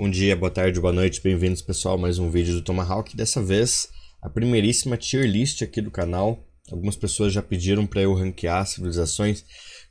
Bom 0.00 0.08
dia, 0.08 0.34
boa 0.34 0.50
tarde, 0.50 0.80
boa 0.80 0.94
noite, 0.94 1.20
bem-vindos 1.20 1.60
pessoal 1.60 1.98
mais 1.98 2.18
um 2.18 2.30
vídeo 2.30 2.54
do 2.54 2.62
Tomahawk. 2.62 3.14
Dessa 3.14 3.42
vez, 3.42 3.86
a 4.22 4.30
primeiríssima 4.30 4.96
tier 4.96 5.26
list 5.26 5.60
aqui 5.60 5.82
do 5.82 5.90
canal. 5.90 6.42
Algumas 6.72 6.96
pessoas 6.96 7.34
já 7.34 7.42
pediram 7.42 7.86
para 7.86 8.00
eu 8.00 8.14
ranquear 8.14 8.66
civilizações. 8.66 9.44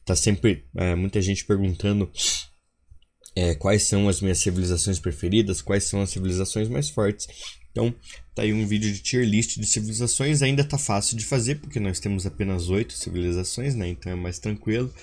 Tá 0.03 0.15
sempre 0.15 0.65
é, 0.75 0.95
muita 0.95 1.21
gente 1.21 1.45
perguntando 1.45 2.11
é, 3.35 3.53
quais 3.53 3.83
são 3.83 4.09
as 4.09 4.19
minhas 4.19 4.39
civilizações 4.39 4.97
preferidas, 4.97 5.61
quais 5.61 5.83
são 5.83 6.02
as 6.02 6.10
civilizações 6.10 6.68
mais 6.68 6.89
fortes. 6.89 7.28
Então, 7.70 7.94
tá 8.39 8.43
aí 8.43 8.53
um 8.53 8.65
vídeo 8.65 8.91
de 8.91 8.99
tier 8.99 9.25
list 9.25 9.57
de 9.59 9.65
civilizações. 9.65 10.41
Ainda 10.41 10.63
tá 10.63 10.77
fácil 10.77 11.17
de 11.17 11.25
fazer, 11.25 11.55
porque 11.55 11.79
nós 11.79 11.99
temos 11.99 12.25
apenas 12.25 12.69
oito 12.69 12.93
civilizações, 12.93 13.75
né? 13.75 13.89
Então 13.89 14.11
é 14.11 14.15
mais 14.15 14.39
tranquilo. 14.39 14.93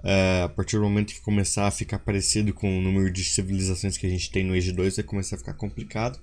Uh, 0.00 0.44
a 0.44 0.48
partir 0.48 0.76
do 0.76 0.82
momento 0.82 1.14
que 1.14 1.20
começar 1.20 1.66
a 1.66 1.70
ficar 1.70 1.98
parecido 1.98 2.52
com 2.52 2.78
o 2.78 2.82
número 2.82 3.10
de 3.10 3.24
civilizações 3.24 3.96
que 3.96 4.06
a 4.06 4.10
gente 4.10 4.30
tem 4.30 4.44
no 4.44 4.52
Age 4.52 4.72
2, 4.72 4.96
vai 4.96 5.04
começar 5.04 5.36
a 5.36 5.38
ficar 5.38 5.54
complicado. 5.54 6.18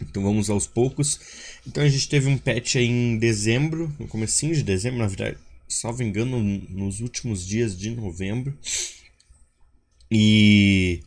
Então 0.00 0.22
vamos 0.22 0.48
aos 0.48 0.66
poucos. 0.66 1.20
Então 1.66 1.84
a 1.84 1.88
gente 1.88 2.08
teve 2.08 2.28
um 2.28 2.38
patch 2.38 2.76
aí 2.76 2.86
em 2.86 3.18
dezembro, 3.18 3.94
no 3.98 4.08
comecinho 4.08 4.54
de 4.54 4.62
dezembro, 4.62 4.98
na 4.98 5.06
verdade, 5.06 5.36
salvo 5.68 6.02
engano, 6.02 6.42
nos 6.70 7.00
últimos 7.00 7.46
dias 7.46 7.76
de 7.76 7.90
novembro. 7.90 8.56
E 10.10 11.00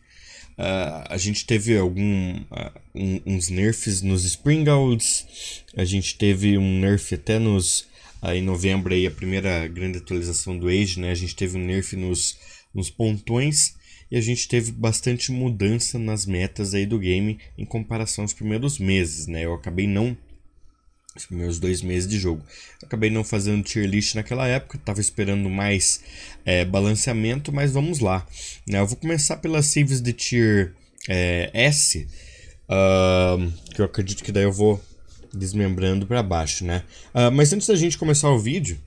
Uh, 0.64 1.04
a 1.10 1.18
gente 1.18 1.46
teve 1.46 1.78
algum, 1.78 2.38
uh, 2.38 2.72
um, 2.96 3.20
uns 3.26 3.50
nerfs 3.50 4.02
nos 4.02 4.24
Springouts, 4.24 5.62
a 5.76 5.84
gente 5.84 6.18
teve 6.18 6.58
um 6.58 6.80
nerf 6.80 7.14
até 7.14 7.38
nos 7.38 7.82
uh, 8.22 8.30
em 8.34 8.42
novembro 8.42 8.94
aí 8.94 9.06
a 9.06 9.12
primeira 9.12 9.68
grande 9.68 9.98
atualização 9.98 10.58
do 10.58 10.70
Age, 10.70 11.02
né? 11.02 11.12
A 11.12 11.16
gente 11.16 11.36
teve 11.36 11.58
um 11.58 11.66
nerf 11.66 11.98
nos, 11.98 12.38
nos 12.74 12.90
pontões 12.90 13.76
e 14.10 14.16
a 14.16 14.22
gente 14.22 14.48
teve 14.48 14.72
bastante 14.72 15.34
mudança 15.34 16.00
nas 16.00 16.26
metas 16.26 16.74
aí 16.74 16.86
do 16.86 16.98
game 16.98 17.40
em 17.58 17.66
comparação 17.66 18.24
aos 18.24 18.32
primeiros 18.32 18.80
meses, 18.80 19.28
né? 19.28 19.44
Eu 19.44 19.56
acabei 19.56 19.86
não 19.86 20.16
os 21.16 21.26
primeiros 21.26 21.60
dois 21.60 21.82
meses 21.82 22.10
de 22.10 22.18
jogo. 22.18 22.44
acabei 22.82 23.10
não 23.10 23.24
fazendo 23.24 23.64
tier 23.64 23.86
list 23.86 24.16
naquela 24.16 24.48
época, 24.48 24.78
estava 24.78 25.00
esperando 25.00 25.50
mais 25.50 26.02
é, 26.44 26.66
balanceamento, 26.66 27.52
mas 27.52 27.72
vamos 27.72 28.00
lá. 28.00 28.26
Né? 28.68 28.80
Eu 28.80 28.88
vou 28.88 28.98
começar 28.98 29.38
pelas 29.38 29.68
saves 29.68 30.02
de 30.02 30.14
tier 30.14 30.74
é, 31.08 31.52
S, 31.54 32.08
uh, 32.70 33.52
que 33.74 33.82
eu 33.82 33.86
acredito 33.86 34.24
que 34.24 34.32
daí 34.32 34.44
eu 34.44 34.52
vou 34.52 34.82
desmembrando 35.34 36.06
para 36.06 36.22
baixo, 36.22 36.64
né? 36.64 36.84
Uh, 37.14 37.32
mas 37.32 37.52
antes 37.52 37.68
da 37.68 37.76
gente 37.76 37.98
começar 37.98 38.30
o 38.30 38.40
vídeo, 38.40 38.80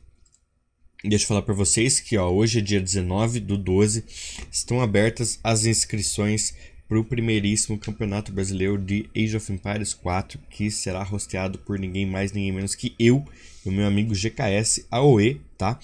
deixa 1.05 1.25
eu 1.25 1.29
falar 1.29 1.43
para 1.43 1.55
vocês 1.55 1.99
que 2.01 2.17
ó, 2.17 2.31
hoje 2.31 2.59
é 2.59 2.63
dia 2.63 2.81
19 2.81 3.41
do 3.41 3.59
12, 3.59 4.05
estão 4.51 4.81
abertas 4.81 5.39
as 5.43 5.65
inscrições 5.65 6.55
para 6.89 6.99
o 6.99 7.05
primeiríssimo 7.05 7.79
Campeonato 7.79 8.33
Brasileiro 8.33 8.79
de 8.79 9.09
Age 9.17 9.37
of 9.37 9.53
Empires 9.53 9.93
4, 9.93 10.39
que 10.49 10.71
será 10.71 11.03
hosteado 11.11 11.59
por 11.59 11.79
ninguém 11.79 12.07
mais, 12.07 12.33
ninguém 12.33 12.53
menos 12.53 12.75
que 12.75 12.95
eu 12.99 13.25
e 13.65 13.69
o 13.69 13.73
meu 13.73 13.87
amigo 13.87 14.15
GKS 14.15 14.87
AOE, 14.91 15.41
tá? 15.59 15.79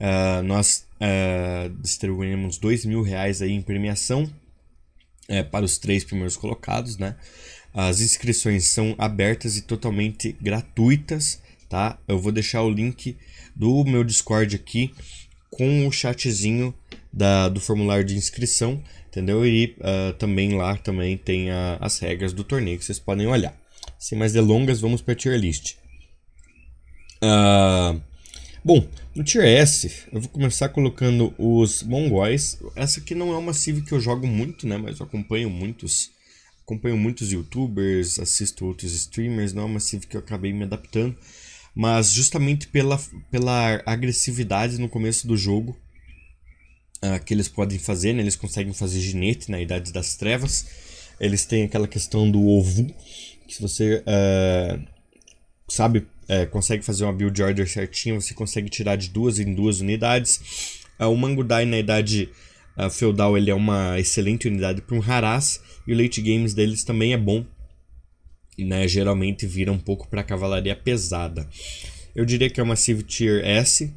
Uh, 0.00 0.42
nós 0.42 0.86
uh, 0.96 1.70
distribuímos 1.80 2.58
dois 2.58 2.84
mil 2.84 3.02
reais 3.02 3.40
aí 3.40 3.52
em 3.52 3.62
premiação 3.62 4.24
uh, 4.24 5.50
para 5.50 5.64
os 5.64 5.78
três 5.78 6.02
primeiros 6.02 6.36
colocados, 6.36 6.98
né? 6.98 7.16
As 7.72 8.00
inscrições 8.00 8.66
são 8.66 8.96
abertas 8.98 9.56
e 9.56 9.62
totalmente 9.62 10.36
gratuitas, 10.40 11.40
tá? 11.68 11.96
Eu 12.08 12.18
vou 12.18 12.32
deixar 12.32 12.62
o 12.62 12.70
link 12.70 13.16
do 13.54 13.84
meu 13.84 14.02
Discord 14.02 14.56
aqui 14.56 14.92
com 15.50 15.86
o 15.86 15.92
chatzinho 15.92 16.74
da, 17.12 17.48
do 17.48 17.60
formulário 17.60 18.04
de 18.04 18.16
inscrição, 18.16 18.82
entendeu? 19.10 19.44
E 19.44 19.76
uh, 19.80 20.12
também 20.14 20.56
lá 20.56 20.76
também 20.76 21.16
tem 21.16 21.50
a, 21.50 21.76
as 21.80 21.98
regras 21.98 22.32
do 22.32 22.44
torneio 22.44 22.78
que 22.78 22.84
vocês 22.84 22.98
podem 22.98 23.26
olhar. 23.26 23.54
Sem 23.98 24.16
mais 24.16 24.32
delongas, 24.32 24.80
vamos 24.80 25.02
para 25.02 25.12
a 25.12 25.16
tier 25.16 25.38
list. 25.38 25.74
Uh, 27.22 28.00
bom, 28.64 28.86
no 29.14 29.22
tier 29.24 29.44
S, 29.44 30.06
eu 30.12 30.20
vou 30.20 30.30
começar 30.30 30.68
colocando 30.70 31.34
os 31.36 31.82
mongóis. 31.82 32.58
Essa 32.76 33.00
aqui 33.00 33.14
não 33.14 33.32
é 33.32 33.36
uma 33.36 33.52
civ 33.52 33.82
que 33.82 33.92
eu 33.92 34.00
jogo 34.00 34.26
muito, 34.26 34.66
né? 34.66 34.78
Mas 34.78 35.00
eu 35.00 35.06
acompanho 35.06 35.50
muitos, 35.50 36.10
acompanho 36.62 36.96
muitos 36.96 37.32
youtubers, 37.32 38.18
assisto 38.18 38.64
outros 38.64 38.92
streamers. 38.92 39.52
Não 39.52 39.64
é 39.64 39.66
uma 39.66 39.80
civ 39.80 40.06
que 40.06 40.16
eu 40.16 40.20
acabei 40.20 40.52
me 40.52 40.62
adaptando. 40.62 41.16
Mas 41.74 42.12
justamente 42.12 42.68
pela, 42.68 42.98
pela 43.30 43.82
agressividade 43.84 44.78
no 44.78 44.88
começo 44.88 45.26
do 45.26 45.36
jogo, 45.36 45.76
uh, 47.04 47.22
que 47.24 47.34
eles 47.34 47.48
podem 47.48 47.78
fazer, 47.78 48.12
né? 48.12 48.22
Eles 48.22 48.36
conseguem 48.36 48.72
fazer 48.72 49.00
ginete 49.00 49.50
na 49.50 49.60
Idade 49.60 49.92
das 49.92 50.14
Trevas. 50.16 50.66
Eles 51.18 51.44
têm 51.44 51.64
aquela 51.64 51.88
questão 51.88 52.30
do 52.30 52.46
ovo, 52.46 52.86
que 53.46 53.54
se 53.54 53.62
você 53.62 54.02
uh, 54.06 54.82
sabe, 55.68 55.98
uh, 55.98 56.48
consegue 56.50 56.84
fazer 56.84 57.04
uma 57.04 57.12
build 57.12 57.42
order 57.42 57.68
certinha, 57.68 58.14
você 58.14 58.34
consegue 58.34 58.68
tirar 58.68 58.96
de 58.96 59.08
duas 59.08 59.38
em 59.38 59.54
duas 59.54 59.80
unidades. 59.80 60.84
o 60.98 61.16
Mangudai 61.16 61.64
na 61.64 61.78
Idade 61.78 62.28
Feudal 62.90 63.36
ele 63.36 63.50
é 63.50 63.54
uma 63.54 63.98
excelente 63.98 64.48
unidade 64.48 64.80
para 64.80 64.96
um 64.96 65.02
Haras, 65.02 65.60
e 65.86 65.92
o 65.92 66.00
late 66.00 66.22
games 66.22 66.54
deles 66.54 66.82
também 66.84 67.12
é 67.12 67.18
bom. 67.18 67.44
Né, 68.58 68.86
geralmente 68.86 69.46
vira 69.46 69.72
um 69.72 69.78
pouco 69.78 70.06
para 70.08 70.22
cavalaria 70.22 70.76
pesada. 70.76 71.48
Eu 72.14 72.24
diria 72.24 72.50
que 72.50 72.60
é 72.60 72.62
uma 72.62 72.76
Civ 72.76 73.02
Tier 73.02 73.44
S, 73.44 73.90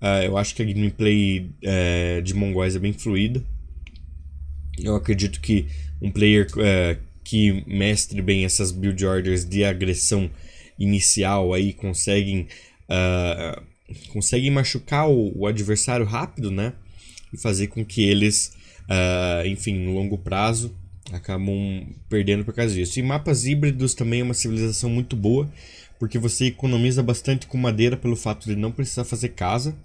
Uh, 0.00 0.24
eu 0.24 0.38
acho 0.38 0.54
que 0.54 0.62
a 0.62 0.64
gameplay 0.64 1.50
uh, 1.62 2.22
de 2.22 2.32
Mongóis 2.32 2.74
é 2.74 2.78
bem 2.78 2.92
fluida. 2.92 3.42
Eu 4.78 4.96
acredito 4.96 5.40
que 5.40 5.66
um 6.00 6.10
player 6.10 6.46
uh, 6.52 6.98
que 7.22 7.62
mestre 7.66 8.22
bem 8.22 8.44
essas 8.44 8.72
build 8.72 9.04
orders 9.04 9.44
de 9.44 9.62
agressão 9.62 10.30
inicial 10.78 11.52
aí 11.52 11.74
conseguem, 11.74 12.48
uh, 12.88 13.62
conseguem 14.08 14.50
machucar 14.50 15.06
o, 15.06 15.38
o, 15.38 15.46
adversário 15.46 16.06
rápido, 16.06 16.50
né? 16.50 16.72
E 17.30 17.36
fazer 17.36 17.66
com 17.66 17.84
que 17.84 18.02
eles, 18.02 18.56
enfim, 19.46 19.78
no 19.78 19.94
longo 19.94 20.18
prazo, 20.18 20.74
acabam 21.12 21.86
perdendo 22.08 22.44
por 22.44 22.52
causa 22.52 22.74
disso. 22.74 22.98
E 22.98 23.02
mapas 23.02 23.46
híbridos 23.46 23.94
também 23.94 24.20
é 24.20 24.24
uma 24.24 24.34
civilização 24.34 24.90
muito 24.90 25.14
boa 25.14 25.48
porque 26.00 26.18
você 26.18 26.46
economiza 26.46 27.02
bastante 27.02 27.46
com 27.46 27.58
madeira 27.58 27.94
pelo 27.94 28.16
fato 28.16 28.46
de 28.46 28.56
não 28.56 28.72
precisar 28.72 29.04
fazer 29.04 29.28
casa. 29.28 29.76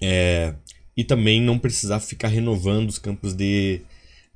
É, 0.00 0.54
e 0.96 1.02
também 1.02 1.42
não 1.42 1.58
precisar 1.58 1.98
ficar 1.98 2.28
renovando 2.28 2.88
os 2.88 2.96
campos 2.96 3.34
de 3.34 3.80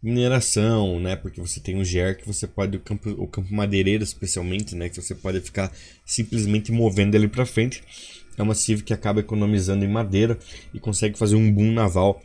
mineração, 0.02 0.98
né? 0.98 1.14
Porque 1.14 1.40
você 1.40 1.60
tem 1.60 1.80
o 1.80 1.84
GER 1.84 2.18
que 2.18 2.26
você 2.26 2.48
pode, 2.48 2.76
o 2.76 2.80
campo, 2.80 3.08
o 3.10 3.28
campo 3.28 3.54
madeireiro 3.54 4.02
especialmente, 4.02 4.74
né? 4.74 4.88
Que 4.88 5.00
você 5.00 5.14
pode 5.14 5.40
ficar 5.40 5.72
simplesmente 6.04 6.72
movendo 6.72 7.14
ele 7.14 7.28
para 7.28 7.46
frente. 7.46 7.80
É 8.36 8.42
uma 8.42 8.56
civ 8.56 8.82
que 8.82 8.92
acaba 8.92 9.20
economizando 9.20 9.84
em 9.84 9.88
madeira 9.88 10.36
e 10.74 10.80
consegue 10.80 11.16
fazer 11.16 11.36
um 11.36 11.52
boom 11.52 11.70
naval 11.70 12.20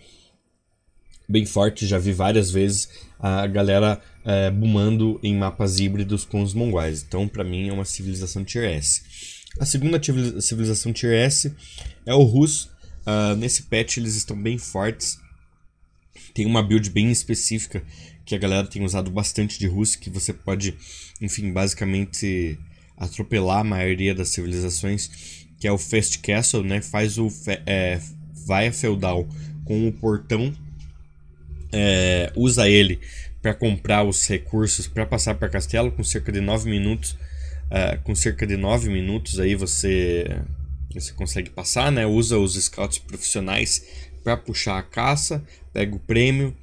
bem 1.27 1.45
forte. 1.45 1.85
Já 1.85 1.97
vi 1.97 2.13
várias 2.13 2.49
vezes 2.51 2.89
a 3.19 3.45
galera 3.47 4.01
é, 4.23 4.49
boomando 4.51 5.19
em 5.23 5.35
mapas 5.35 5.79
híbridos 5.79 6.25
com 6.25 6.41
os 6.41 6.53
mongóis. 6.53 7.03
Então, 7.07 7.27
para 7.27 7.43
mim, 7.43 7.69
é 7.69 7.73
uma 7.73 7.85
civilização 7.85 8.43
Tier 8.43 8.65
S. 8.65 9.01
A 9.59 9.65
segunda 9.65 9.99
civilização 10.41 10.93
Tier 10.93 11.13
S 11.13 11.53
é 12.05 12.13
o 12.13 12.23
Rus. 12.23 12.69
Uh, 13.05 13.35
nesse 13.37 13.63
patch 13.63 13.97
eles 13.97 14.15
estão 14.15 14.39
bem 14.39 14.57
fortes. 14.57 15.17
Tem 16.33 16.45
uma 16.45 16.61
build 16.61 16.89
bem 16.89 17.09
específica 17.09 17.81
que 18.25 18.35
a 18.35 18.37
galera 18.37 18.67
tem 18.67 18.83
usado 18.83 19.09
bastante 19.09 19.57
de 19.57 19.65
Rus, 19.65 19.95
que 19.95 20.09
você 20.09 20.33
pode, 20.33 20.75
enfim, 21.21 21.51
basicamente 21.51 22.59
atropelar 22.97 23.59
a 23.59 23.63
maioria 23.63 24.13
das 24.13 24.29
civilizações, 24.29 25.09
que 25.59 25.67
é 25.67 25.71
o 25.71 25.77
Fast 25.77 26.19
Castle, 26.19 26.63
né? 26.63 26.81
Faz 26.81 27.17
o 27.17 27.29
é, 27.65 28.01
vai 28.45 28.67
a 28.67 28.73
feudal 28.73 29.27
com 29.63 29.87
o 29.87 29.93
portão 29.93 30.53
é, 31.71 32.31
usa 32.35 32.69
ele 32.69 32.99
para 33.41 33.53
comprar 33.53 34.03
os 34.03 34.27
recursos 34.27 34.87
para 34.87 35.05
passar 35.05 35.35
para 35.35 35.49
Castelo 35.49 35.91
com 35.91 36.03
cerca 36.03 36.31
de 36.31 36.41
9 36.41 36.69
minutos. 36.69 37.11
Uh, 37.67 38.01
com 38.03 38.15
cerca 38.15 38.47
de 38.47 38.55
9 38.55 38.89
minutos 38.89 39.41
aí 39.41 39.53
você, 39.53 40.41
você 40.93 41.11
consegue 41.11 41.49
passar, 41.49 41.91
né? 41.91 42.05
Usa 42.05 42.37
os 42.37 42.55
scouts 42.55 42.97
profissionais 42.97 43.85
para 44.23 44.37
puxar 44.37 44.77
a 44.77 44.83
caça, 44.83 45.43
pega 45.73 45.95
o 45.95 45.99
prêmio. 45.99 46.55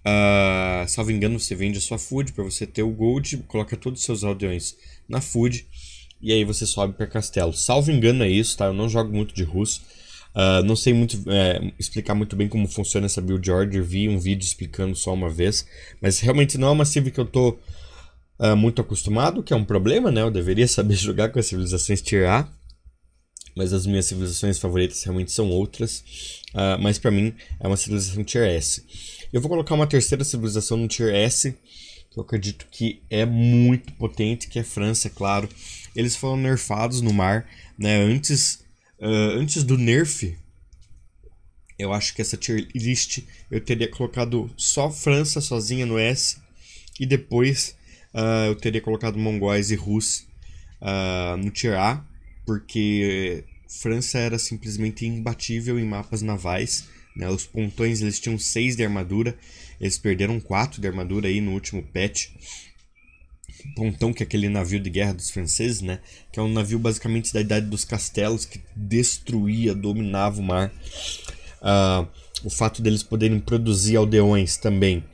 Uh, 0.00 0.88
salvo 0.88 1.12
engano, 1.12 1.38
você 1.38 1.54
vende 1.54 1.78
a 1.78 1.80
sua 1.80 1.98
food 1.98 2.32
para 2.32 2.42
você 2.42 2.66
ter 2.66 2.82
o 2.82 2.90
gold, 2.90 3.36
coloca 3.46 3.76
todos 3.76 4.00
os 4.00 4.06
seus 4.06 4.24
aldeões 4.24 4.76
na 5.08 5.20
food 5.20 5.66
e 6.20 6.32
aí 6.32 6.44
você 6.44 6.66
sobe 6.66 6.94
para 6.94 7.06
castelo. 7.06 7.52
Salvo 7.52 7.90
engano 7.90 8.24
é 8.24 8.28
isso, 8.28 8.56
tá? 8.56 8.66
Eu 8.66 8.74
não 8.74 8.88
jogo 8.88 9.12
muito 9.12 9.34
de 9.34 9.44
russo. 9.44 9.82
Uh, 10.34 10.62
não 10.64 10.76
sei 10.76 10.92
muito 10.92 11.20
é, 11.28 11.72
explicar 11.78 12.14
muito 12.14 12.36
bem 12.36 12.48
como 12.48 12.68
funciona 12.68 13.06
essa 13.06 13.20
build 13.20 13.50
order, 13.50 13.82
vi 13.82 14.08
um 14.08 14.18
vídeo 14.18 14.44
explicando 14.44 14.94
só 14.94 15.12
uma 15.12 15.28
vez, 15.28 15.66
mas 16.00 16.20
realmente 16.20 16.56
não 16.56 16.68
é 16.68 16.70
uma 16.70 16.84
civ 16.84 17.10
que 17.10 17.18
eu 17.18 17.24
tô 17.24 17.58
uh, 18.38 18.56
muito 18.56 18.80
acostumado, 18.80 19.42
que 19.42 19.52
é 19.52 19.56
um 19.56 19.64
problema, 19.64 20.10
né? 20.10 20.22
Eu 20.22 20.30
deveria 20.30 20.66
saber 20.68 20.94
jogar 20.94 21.30
com 21.30 21.38
as 21.38 21.46
civilizações 21.46 22.00
Tier 22.00 22.28
A, 22.30 22.48
mas 23.56 23.72
as 23.72 23.86
minhas 23.86 24.06
civilizações 24.06 24.58
favoritas 24.58 25.02
realmente 25.02 25.32
são 25.32 25.50
outras, 25.50 26.04
uh, 26.54 26.80
mas 26.80 26.98
para 26.98 27.10
mim 27.10 27.34
é 27.58 27.66
uma 27.66 27.76
civilização 27.76 28.22
Tier 28.22 28.44
S. 28.44 28.84
Eu 29.32 29.40
vou 29.40 29.50
colocar 29.50 29.74
uma 29.74 29.86
terceira 29.86 30.24
civilização 30.24 30.76
no 30.76 30.88
Tier 30.88 31.14
S, 31.14 31.52
que 32.10 32.18
eu 32.18 32.22
acredito 32.22 32.66
que 32.70 33.02
é 33.10 33.26
muito 33.26 33.92
potente, 33.94 34.48
que 34.48 34.58
é 34.58 34.62
França, 34.62 35.08
é 35.08 35.10
claro. 35.10 35.48
Eles 35.94 36.16
foram 36.16 36.36
nerfados 36.36 37.00
no 37.00 37.12
mar, 37.12 37.46
né? 37.78 38.00
Antes, 38.02 38.60
uh, 39.00 39.38
antes 39.38 39.64
do 39.64 39.76
nerf, 39.76 40.36
eu 41.78 41.92
acho 41.92 42.14
que 42.14 42.20
essa 42.20 42.36
tier 42.36 42.66
list 42.74 43.20
eu 43.50 43.60
teria 43.60 43.88
colocado 43.88 44.50
só 44.56 44.90
França 44.90 45.40
sozinha 45.40 45.86
no 45.86 45.98
S 45.98 46.38
e 46.98 47.06
depois 47.06 47.76
uh, 48.12 48.46
eu 48.48 48.56
teria 48.56 48.80
colocado 48.80 49.18
mongóis 49.18 49.70
e 49.70 49.76
Rus 49.76 50.26
uh, 50.82 51.36
no 51.36 51.50
tier 51.50 51.78
A, 51.78 52.04
porque 52.44 53.44
França 53.68 54.18
era 54.18 54.38
simplesmente 54.38 55.06
imbatível 55.06 55.78
em 55.78 55.84
mapas 55.84 56.22
navais. 56.22 56.88
Né? 57.14 57.28
Os 57.28 57.46
pontões 57.46 58.00
eles 58.00 58.18
tinham 58.18 58.38
6 58.38 58.76
de 58.76 58.84
armadura, 58.84 59.36
eles 59.80 59.98
perderam 59.98 60.40
4 60.40 60.80
de 60.80 60.88
armadura 60.88 61.28
aí 61.28 61.40
no 61.40 61.52
último 61.52 61.82
patch. 61.82 62.28
Pontão, 63.74 64.12
que 64.12 64.22
é 64.22 64.26
aquele 64.26 64.48
navio 64.48 64.80
de 64.80 64.90
guerra 64.90 65.14
dos 65.14 65.30
franceses, 65.30 65.80
né? 65.80 66.00
Que 66.32 66.38
é 66.38 66.42
um 66.42 66.52
navio 66.52 66.78
basicamente 66.78 67.32
da 67.32 67.40
idade 67.40 67.66
dos 67.66 67.84
castelos 67.84 68.44
que 68.44 68.60
destruía, 68.74 69.74
dominava 69.74 70.40
o 70.40 70.42
mar. 70.42 70.72
Uh, 71.60 72.06
o 72.44 72.50
fato 72.50 72.80
deles 72.80 73.02
poderem 73.02 73.40
produzir 73.40 73.96
aldeões 73.96 74.56
também 74.56 75.04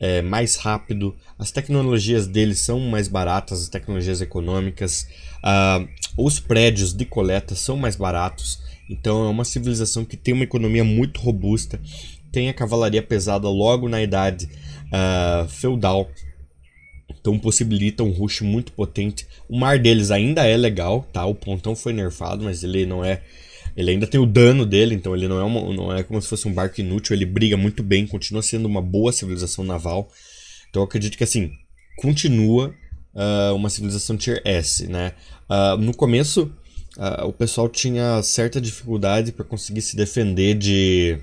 é 0.00 0.20
mais 0.22 0.56
rápido, 0.56 1.16
as 1.38 1.50
tecnologias 1.50 2.26
deles 2.26 2.58
são 2.58 2.80
mais 2.80 3.08
baratas, 3.08 3.62
as 3.62 3.68
tecnologias 3.68 4.20
econômicas, 4.20 5.06
uh, 5.42 5.88
os 6.16 6.40
prédios 6.40 6.92
de 6.92 7.04
coleta 7.04 7.54
são 7.54 7.76
mais 7.76 7.96
baratos, 7.96 8.60
então 8.90 9.24
é 9.24 9.28
uma 9.28 9.44
civilização 9.44 10.04
que 10.04 10.16
tem 10.16 10.34
uma 10.34 10.44
economia 10.44 10.84
muito 10.84 11.20
robusta, 11.20 11.80
tem 12.32 12.48
a 12.48 12.54
cavalaria 12.54 13.02
pesada 13.02 13.48
logo 13.48 13.88
na 13.88 14.02
idade 14.02 14.48
uh, 14.88 15.48
feudal, 15.48 16.10
então 17.08 17.38
possibilita 17.38 18.02
um 18.02 18.10
rush 18.10 18.40
muito 18.40 18.72
potente. 18.72 19.26
O 19.48 19.58
mar 19.58 19.78
deles 19.78 20.10
ainda 20.10 20.46
é 20.46 20.56
legal, 20.56 21.06
tá? 21.12 21.24
O 21.24 21.34
pontão 21.34 21.74
foi 21.74 21.92
nerfado, 21.92 22.44
mas 22.44 22.62
ele 22.62 22.86
não 22.86 23.04
é. 23.04 23.22
Ele 23.76 23.90
ainda 23.90 24.06
tem 24.06 24.20
o 24.20 24.26
dano 24.26 24.64
dele, 24.64 24.94
então 24.94 25.16
ele 25.16 25.26
não 25.26 25.38
é, 25.40 25.42
uma, 25.42 25.74
não 25.74 25.92
é 25.92 26.02
como 26.02 26.20
se 26.20 26.28
fosse 26.28 26.46
um 26.46 26.52
barco 26.52 26.80
inútil. 26.80 27.14
Ele 27.14 27.26
briga 27.26 27.56
muito 27.56 27.82
bem, 27.82 28.06
continua 28.06 28.42
sendo 28.42 28.66
uma 28.66 28.80
boa 28.80 29.12
civilização 29.12 29.64
naval. 29.64 30.10
Então 30.70 30.82
eu 30.82 30.86
acredito 30.86 31.18
que 31.18 31.24
assim, 31.24 31.50
continua 31.96 32.74
uh, 33.14 33.54
uma 33.54 33.70
civilização 33.70 34.16
tier 34.16 34.40
S, 34.44 34.86
né? 34.86 35.12
Uh, 35.48 35.76
no 35.78 35.94
começo, 35.94 36.52
uh, 36.96 37.26
o 37.26 37.32
pessoal 37.32 37.68
tinha 37.68 38.22
certa 38.22 38.60
dificuldade 38.60 39.32
para 39.32 39.44
conseguir 39.44 39.82
se 39.82 39.96
defender 39.96 40.54
de, 40.54 41.18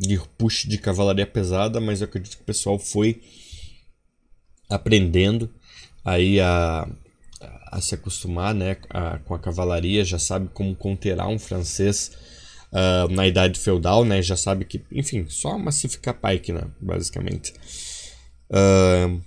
de 0.00 0.20
push 0.38 0.66
de 0.66 0.78
cavalaria 0.78 1.26
pesada, 1.26 1.80
mas 1.80 2.00
eu 2.00 2.06
acredito 2.06 2.36
que 2.36 2.42
o 2.42 2.46
pessoal 2.46 2.78
foi 2.78 3.20
aprendendo 4.68 5.50
aí 6.04 6.40
a, 6.40 6.86
a 7.74 7.80
se 7.80 7.94
acostumar 7.94 8.54
né, 8.54 8.76
a, 8.90 9.18
com 9.18 9.34
a 9.34 9.38
cavalaria, 9.38 10.04
já 10.04 10.18
sabe 10.18 10.48
como 10.52 10.76
conterar 10.76 11.28
um 11.28 11.38
francês 11.38 12.12
uh, 12.72 13.12
na 13.12 13.26
idade 13.26 13.58
feudal, 13.58 14.04
né, 14.04 14.22
já 14.22 14.36
sabe 14.36 14.64
que, 14.64 14.82
enfim, 14.92 15.26
só 15.28 15.58
massificar 15.58 16.14
pike, 16.14 16.52
né, 16.52 16.62
basicamente. 16.80 17.52
Uh, 18.50 19.20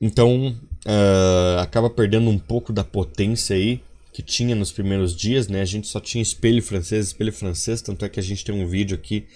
então, 0.00 0.56
uh, 0.86 1.58
acaba 1.60 1.90
perdendo 1.90 2.30
um 2.30 2.38
pouco 2.38 2.72
da 2.72 2.84
potência 2.84 3.54
aí 3.54 3.82
que 4.12 4.22
tinha 4.22 4.54
nos 4.54 4.72
primeiros 4.72 5.14
dias, 5.14 5.48
né, 5.48 5.60
a 5.60 5.66
gente 5.66 5.86
só 5.86 6.00
tinha 6.00 6.22
espelho 6.22 6.62
francês, 6.62 7.08
espelho 7.08 7.32
francês, 7.32 7.82
tanto 7.82 8.04
é 8.04 8.08
que 8.08 8.18
a 8.18 8.22
gente 8.22 8.44
tem 8.44 8.54
um 8.54 8.66
vídeo 8.66 8.96
aqui 8.96 9.26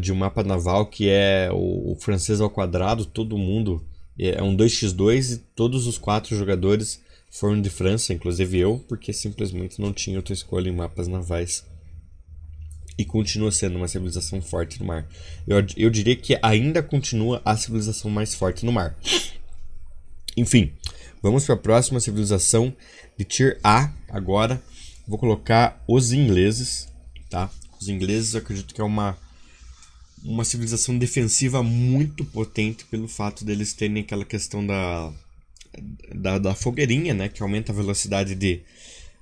de 0.00 0.10
um 0.10 0.16
mapa 0.16 0.42
naval 0.42 0.86
que 0.86 1.08
é 1.08 1.48
o, 1.52 1.92
o 1.92 1.96
francês 2.00 2.40
ao 2.40 2.50
quadrado, 2.50 3.04
todo 3.04 3.38
mundo 3.38 3.80
é 4.18 4.42
um 4.42 4.56
2x2 4.56 5.34
e 5.34 5.36
todos 5.54 5.86
os 5.86 5.98
quatro 5.98 6.36
jogadores 6.36 7.00
foram 7.30 7.60
de 7.60 7.68
França, 7.68 8.14
inclusive 8.14 8.58
eu, 8.58 8.82
porque 8.88 9.12
simplesmente 9.12 9.80
não 9.80 9.92
tinha 9.92 10.16
outra 10.16 10.32
escolha 10.32 10.68
em 10.68 10.74
mapas 10.74 11.06
navais. 11.06 11.64
E 12.98 13.04
continua 13.04 13.52
sendo 13.52 13.76
uma 13.76 13.88
civilização 13.88 14.40
forte 14.40 14.80
no 14.80 14.86
mar. 14.86 15.06
Eu, 15.46 15.58
eu 15.76 15.90
diria 15.90 16.16
que 16.16 16.38
ainda 16.42 16.82
continua 16.82 17.42
a 17.44 17.54
civilização 17.54 18.10
mais 18.10 18.34
forte 18.34 18.64
no 18.64 18.72
mar. 18.72 18.96
Enfim, 20.34 20.72
vamos 21.22 21.44
para 21.44 21.54
a 21.54 21.58
próxima 21.58 22.00
civilização 22.00 22.74
de 23.18 23.24
Tier 23.24 23.58
A 23.62 23.92
agora. 24.08 24.62
Vou 25.06 25.18
colocar 25.18 25.82
os 25.86 26.12
ingleses, 26.12 26.88
tá? 27.28 27.50
Os 27.78 27.88
ingleses 27.88 28.34
acredito 28.34 28.74
que 28.74 28.80
é 28.80 28.84
uma 28.84 29.18
uma 30.26 30.44
civilização 30.44 30.98
defensiva 30.98 31.62
muito 31.62 32.24
potente 32.24 32.84
pelo 32.86 33.06
fato 33.06 33.44
deles 33.44 33.72
terem 33.72 34.00
aquela 34.00 34.24
questão 34.24 34.66
da, 34.66 35.12
da, 36.14 36.38
da 36.38 36.54
fogueirinha, 36.54 37.14
né? 37.14 37.28
Que 37.28 37.42
aumenta 37.42 37.72
a 37.72 37.74
velocidade 37.74 38.34
de, 38.34 38.60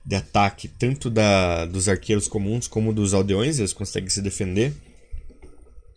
de 0.05 0.17
ataque 0.17 0.67
tanto 0.67 1.11
da, 1.11 1.67
dos 1.67 1.89
arqueiros 1.89 2.27
comuns 2.27 2.67
como 2.67 2.93
dos 2.93 3.13
aldeões, 3.13 3.59
eles 3.59 3.73
conseguem 3.73 4.09
se 4.09 4.23
defender. 4.23 4.73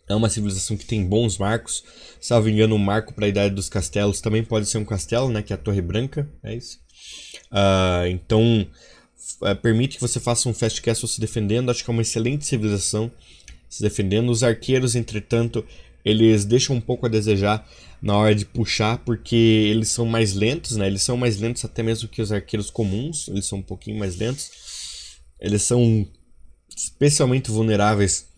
É 0.06 0.14
uma 0.14 0.30
civilização 0.30 0.76
que 0.76 0.86
tem 0.86 1.04
bons 1.04 1.36
marcos. 1.38 1.84
Salvo 2.20 2.48
engano, 2.48 2.74
um 2.74 2.78
marco 2.78 3.12
para 3.12 3.26
a 3.26 3.28
Idade 3.28 3.54
dos 3.54 3.68
Castelos 3.68 4.20
também 4.20 4.42
pode 4.42 4.66
ser 4.66 4.78
um 4.78 4.84
castelo, 4.84 5.30
né? 5.30 5.42
Que 5.42 5.52
é 5.52 5.56
a 5.56 5.58
Torre 5.58 5.82
Branca, 5.82 6.28
é 6.42 6.54
isso. 6.54 6.78
Uh, 7.50 8.08
então, 8.08 8.66
uh, 9.42 9.56
permite 9.56 9.96
que 9.96 10.00
você 10.00 10.18
faça 10.18 10.48
um 10.48 10.54
fast 10.54 10.80
castle 10.80 11.08
se 11.08 11.20
defendendo. 11.20 11.70
Acho 11.70 11.84
que 11.84 11.90
é 11.90 11.92
uma 11.92 12.02
excelente 12.02 12.46
civilização 12.46 13.10
se 13.68 13.82
defendendo. 13.82 14.30
Os 14.30 14.42
arqueiros, 14.42 14.94
entretanto, 14.94 15.64
eles 16.04 16.44
deixam 16.44 16.76
um 16.76 16.80
pouco 16.80 17.06
a 17.06 17.08
desejar 17.08 17.68
na 18.00 18.16
hora 18.16 18.34
de 18.34 18.44
puxar, 18.44 18.98
porque 18.98 19.36
eles 19.36 19.88
são 19.88 20.06
mais 20.06 20.34
lentos, 20.34 20.76
né? 20.76 20.86
Eles 20.86 21.02
são 21.02 21.16
mais 21.16 21.38
lentos 21.38 21.64
até 21.64 21.82
mesmo 21.82 22.08
que 22.08 22.22
os 22.22 22.30
arqueiros 22.30 22.70
comuns, 22.70 23.28
eles 23.28 23.46
são 23.46 23.58
um 23.58 23.62
pouquinho 23.62 23.98
mais 23.98 24.16
lentos. 24.16 24.50
Eles 25.40 25.62
são 25.62 26.06
especialmente 26.74 27.50
vulneráveis 27.50 28.28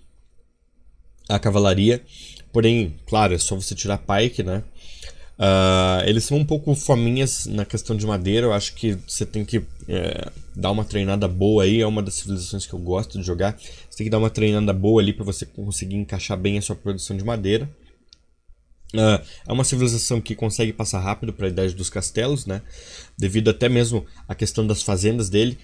à 1.28 1.38
cavalaria. 1.38 2.02
Porém, 2.52 2.96
claro, 3.06 3.34
é 3.34 3.38
só 3.38 3.54
você 3.54 3.74
tirar 3.74 3.98
pike, 3.98 4.42
né? 4.42 4.64
Uh, 5.40 6.04
eles 6.04 6.24
são 6.24 6.36
um 6.36 6.44
pouco 6.44 6.74
fominhas 6.74 7.46
na 7.46 7.64
questão 7.64 7.96
de 7.96 8.06
madeira. 8.06 8.46
Eu 8.46 8.52
acho 8.52 8.74
que 8.74 8.98
você 9.06 9.24
tem 9.24 9.42
que 9.42 9.62
é, 9.88 10.30
dar 10.54 10.70
uma 10.70 10.84
treinada 10.84 11.26
boa 11.26 11.64
aí. 11.64 11.80
É 11.80 11.86
uma 11.86 12.02
das 12.02 12.14
civilizações 12.14 12.66
que 12.66 12.74
eu 12.74 12.78
gosto 12.78 13.18
de 13.18 13.24
jogar. 13.24 13.58
Você 13.58 13.96
tem 13.96 14.04
que 14.04 14.10
dar 14.10 14.18
uma 14.18 14.28
treinada 14.28 14.74
boa 14.74 15.00
ali 15.00 15.14
para 15.14 15.24
você 15.24 15.46
conseguir 15.46 15.96
encaixar 15.96 16.36
bem 16.36 16.58
a 16.58 16.62
sua 16.62 16.76
produção 16.76 17.16
de 17.16 17.24
madeira. 17.24 17.70
Uh, 18.94 19.24
é 19.48 19.52
uma 19.52 19.64
civilização 19.64 20.20
que 20.20 20.34
consegue 20.34 20.74
passar 20.74 21.00
rápido 21.00 21.32
para 21.32 21.46
a 21.46 21.48
idade 21.48 21.74
dos 21.74 21.88
castelos, 21.88 22.44
né? 22.44 22.60
Devido 23.16 23.48
até 23.48 23.66
mesmo 23.66 24.04
à 24.28 24.34
questão 24.34 24.66
das 24.66 24.82
fazendas 24.82 25.30
dele, 25.30 25.56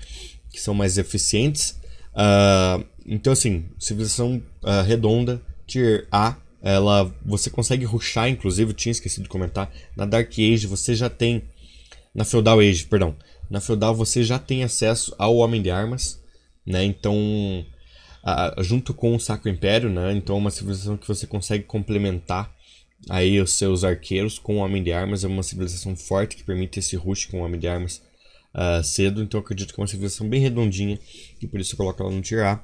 que 0.50 0.58
são 0.60 0.72
mais 0.72 0.96
eficientes. 0.96 1.78
Uh, 2.14 2.82
então, 3.04 3.34
assim, 3.34 3.66
civilização 3.78 4.42
redonda, 4.86 5.42
tier 5.66 6.06
A, 6.10 6.36
ela 6.62 7.12
você 7.24 7.50
consegue 7.50 7.84
ruxar, 7.84 8.28
inclusive, 8.28 8.70
eu 8.70 8.74
tinha 8.74 8.92
esquecido 8.92 9.24
de 9.24 9.28
comentar, 9.28 9.72
na 9.96 10.04
Dark 10.04 10.32
Age 10.32 10.66
você 10.66 10.94
já 10.94 11.08
tem 11.08 11.42
na 12.14 12.24
Feudal 12.24 12.60
Age, 12.60 12.86
perdão. 12.86 13.14
Na 13.50 13.60
Feudal 13.60 13.94
você 13.94 14.24
já 14.24 14.38
tem 14.38 14.64
acesso 14.64 15.14
ao 15.18 15.36
Homem 15.36 15.60
de 15.60 15.70
Armas, 15.70 16.20
né? 16.64 16.82
Então, 16.84 17.14
a, 18.24 18.54
junto 18.60 18.92
com 18.94 19.14
o 19.14 19.20
Sacro 19.20 19.50
Império, 19.50 19.90
né? 19.90 20.12
Então 20.12 20.36
é 20.36 20.38
uma 20.38 20.50
civilização 20.50 20.96
que 20.96 21.06
você 21.06 21.26
consegue 21.26 21.64
complementar 21.64 22.50
aí 23.08 23.40
os 23.40 23.52
seus 23.52 23.84
arqueiros 23.84 24.38
com 24.38 24.56
o 24.56 24.60
Homem 24.60 24.82
de 24.82 24.92
Armas, 24.92 25.22
é 25.22 25.28
uma 25.28 25.42
civilização 25.42 25.94
forte 25.94 26.36
que 26.36 26.42
permite 26.42 26.78
esse 26.78 26.96
rush 26.96 27.26
com 27.26 27.40
o 27.40 27.44
Homem 27.44 27.60
de 27.60 27.68
Armas 27.68 28.02
uh, 28.54 28.82
cedo, 28.82 29.22
então 29.22 29.38
acredito 29.38 29.72
que 29.72 29.80
é 29.80 29.82
uma 29.82 29.86
civilização 29.86 30.28
bem 30.28 30.40
redondinha 30.40 30.98
e 31.40 31.46
por 31.46 31.60
isso 31.60 31.74
eu 31.74 31.76
coloco 31.76 32.02
ela 32.02 32.10
no 32.10 32.22
Tier 32.22 32.44
A. 32.44 32.60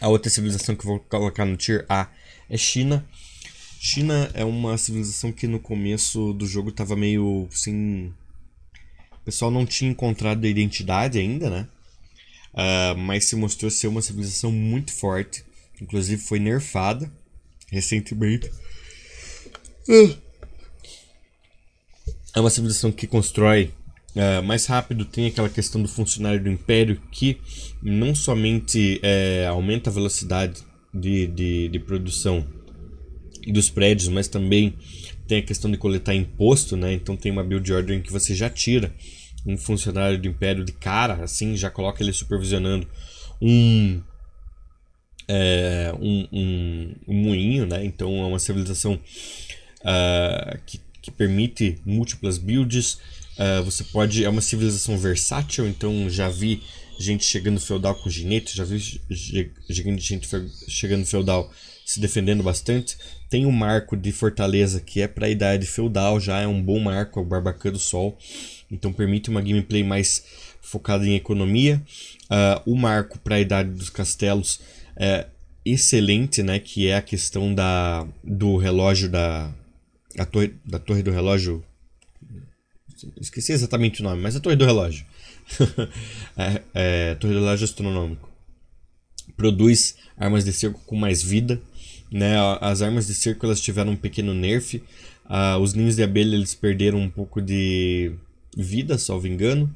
A 0.00 0.08
outra 0.08 0.30
civilização 0.30 0.74
que 0.74 0.84
eu 0.84 0.90
vou 0.90 1.00
colocar 1.00 1.44
no 1.44 1.56
Tier 1.56 1.84
A 1.88 2.10
é 2.48 2.56
China. 2.56 3.06
China 3.78 4.30
é 4.34 4.44
uma 4.44 4.76
civilização 4.78 5.30
que 5.32 5.46
no 5.46 5.60
começo 5.60 6.32
do 6.32 6.46
jogo 6.46 6.70
estava 6.70 6.96
meio 6.96 7.48
assim. 7.52 8.12
O 9.12 9.24
pessoal 9.24 9.50
não 9.50 9.66
tinha 9.66 9.90
encontrado 9.90 10.44
a 10.44 10.48
identidade 10.48 11.18
ainda, 11.18 11.50
né? 11.50 11.68
Uh, 12.52 12.96
mas 12.96 13.26
se 13.26 13.36
mostrou 13.36 13.70
ser 13.70 13.88
uma 13.88 14.00
civilização 14.00 14.50
muito 14.50 14.92
forte. 14.92 15.44
Inclusive 15.80 16.22
foi 16.22 16.38
nerfada 16.38 17.10
recentemente. 17.70 18.50
Uh. 19.88 20.16
É 22.34 22.40
uma 22.40 22.50
civilização 22.50 22.92
que 22.92 23.06
constrói 23.06 23.72
uh, 24.14 24.42
mais 24.42 24.66
rápido, 24.66 25.04
tem 25.04 25.26
aquela 25.26 25.48
questão 25.48 25.82
do 25.82 25.88
funcionário 25.88 26.42
do 26.42 26.50
império 26.50 27.00
que 27.10 27.40
não 27.82 28.14
somente 28.14 29.00
é, 29.02 29.46
aumenta 29.46 29.90
a 29.90 29.92
velocidade 29.92 30.62
de, 31.00 31.26
de, 31.26 31.68
de 31.68 31.78
produção 31.78 32.46
dos 33.46 33.70
prédios, 33.70 34.08
mas 34.08 34.28
também 34.28 34.74
tem 35.26 35.38
a 35.38 35.42
questão 35.42 35.70
de 35.70 35.76
coletar 35.76 36.14
imposto, 36.14 36.76
né? 36.76 36.92
Então 36.92 37.16
tem 37.16 37.32
uma 37.32 37.44
build 37.44 37.72
order 37.72 37.96
em 37.96 38.02
que 38.02 38.12
você 38.12 38.34
já 38.34 38.48
tira 38.48 38.92
um 39.46 39.56
funcionário 39.56 40.18
do 40.18 40.26
império 40.26 40.64
de 40.64 40.72
cara, 40.72 41.22
assim, 41.22 41.56
já 41.56 41.70
coloca 41.70 42.02
ele 42.02 42.12
supervisionando 42.12 42.86
um 43.40 44.00
é, 45.28 45.92
um, 46.00 46.28
um, 46.32 46.94
um, 47.08 47.14
moinho, 47.14 47.66
né? 47.66 47.84
Então 47.84 48.20
é 48.20 48.24
uma 48.24 48.38
civilização 48.38 48.94
uh, 48.94 50.58
que, 50.64 50.80
que 51.02 51.10
permite 51.10 51.78
múltiplas 51.84 52.38
builds. 52.38 52.98
Uh, 53.38 53.62
você 53.64 53.84
pode. 53.84 54.24
É 54.24 54.28
uma 54.28 54.40
civilização 54.40 54.96
versátil, 54.96 55.66
então 55.66 56.08
já 56.08 56.28
vi 56.28 56.62
gente 56.98 57.24
chegando 57.24 57.60
feudal 57.60 57.94
com 57.94 58.10
ginete, 58.10 58.56
já 58.56 58.64
vi 58.64 58.78
gente 59.68 60.28
chegando 60.68 61.04
feudal 61.04 61.52
se 61.84 62.00
defendendo 62.00 62.42
bastante. 62.42 62.96
Tem 63.30 63.46
um 63.46 63.52
marco 63.52 63.96
de 63.96 64.10
fortaleza 64.10 64.80
que 64.80 65.00
é 65.00 65.08
para 65.08 65.26
a 65.26 65.30
idade 65.30 65.66
feudal, 65.66 66.18
já 66.18 66.40
é 66.40 66.46
um 66.46 66.60
bom 66.60 66.80
marco, 66.80 67.20
é 67.20 67.22
o 67.22 67.26
Barbacã 67.26 67.70
do 67.70 67.78
Sol. 67.78 68.18
Então 68.70 68.92
permite 68.92 69.30
uma 69.30 69.40
gameplay 69.40 69.84
mais 69.84 70.24
focada 70.60 71.06
em 71.06 71.14
economia. 71.14 71.80
Uh, 72.24 72.72
o 72.72 72.76
marco 72.76 73.18
para 73.20 73.36
a 73.36 73.40
idade 73.40 73.70
dos 73.70 73.88
castelos 73.88 74.60
é 74.96 75.26
excelente, 75.64 76.42
né? 76.42 76.58
Que 76.58 76.88
é 76.88 76.96
a 76.96 77.02
questão 77.02 77.54
da, 77.54 78.06
do 78.22 78.56
relógio 78.56 79.08
da, 79.08 79.52
a 80.18 80.24
torre, 80.24 80.54
da 80.64 80.78
torre 80.78 81.02
do 81.02 81.10
relógio. 81.10 81.64
Esqueci 83.20 83.52
exatamente 83.52 84.00
o 84.00 84.04
nome, 84.04 84.22
mas 84.22 84.34
a 84.34 84.40
torre 84.40 84.56
do 84.56 84.64
relógio. 84.64 85.06
é, 86.36 86.62
é, 86.74 87.14
torre 87.16 87.34
do 87.34 87.40
relógio 87.40 87.64
astronômico. 87.64 88.28
Produz 89.36 89.96
armas 90.16 90.44
de 90.44 90.52
cerco 90.52 90.80
com 90.86 90.96
mais 90.96 91.22
vida. 91.22 91.60
Né? 92.10 92.36
As 92.60 92.82
armas 92.82 93.06
de 93.06 93.14
cerco 93.14 93.46
elas 93.46 93.60
tiveram 93.60 93.92
um 93.92 93.96
pequeno 93.96 94.32
nerf. 94.32 94.82
Uh, 95.24 95.58
os 95.60 95.74
ninhos 95.74 95.96
de 95.96 96.02
abelha 96.02 96.36
eles 96.36 96.54
perderam 96.54 96.98
um 97.00 97.10
pouco 97.10 97.40
de 97.42 98.12
vida, 98.56 98.96
salvo 98.96 99.26
engano. 99.26 99.72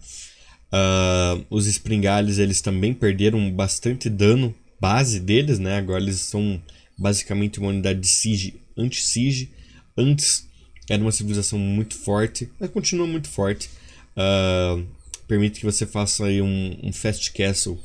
Uh, 0.73 1.45
os 1.51 1.67
espringales 1.67 2.39
eles 2.39 2.61
também 2.61 2.95
perderam 2.95 3.51
bastante 3.51 4.09
dano 4.09 4.55
base 4.81 5.21
deles, 5.21 5.59
né? 5.59 5.77
Agora 5.77 6.01
eles 6.01 6.21
são 6.21 6.63
basicamente 6.97 7.59
uma 7.59 7.69
unidade 7.69 8.01
de 8.01 8.07
siege 8.07 8.61
anti-siege. 8.77 9.51
Antes 9.97 10.49
era 10.89 11.03
uma 11.03 11.13
civilização 11.13 11.59
muito 11.59 11.95
forte, 11.97 12.49
mas 12.59 12.71
continua 12.71 13.07
muito 13.07 13.29
forte. 13.29 13.69
Uh, 14.17 14.87
permite 15.31 15.61
que 15.61 15.65
você 15.65 15.87
faça 15.87 16.27
aí 16.27 16.43
um, 16.43 16.77
um 16.83 16.93
fast 16.93 17.31
castle 17.33 17.79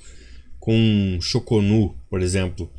com 0.59 1.19
Shokonu, 1.21 1.95
por 2.09 2.19
exemplo, 2.19 2.73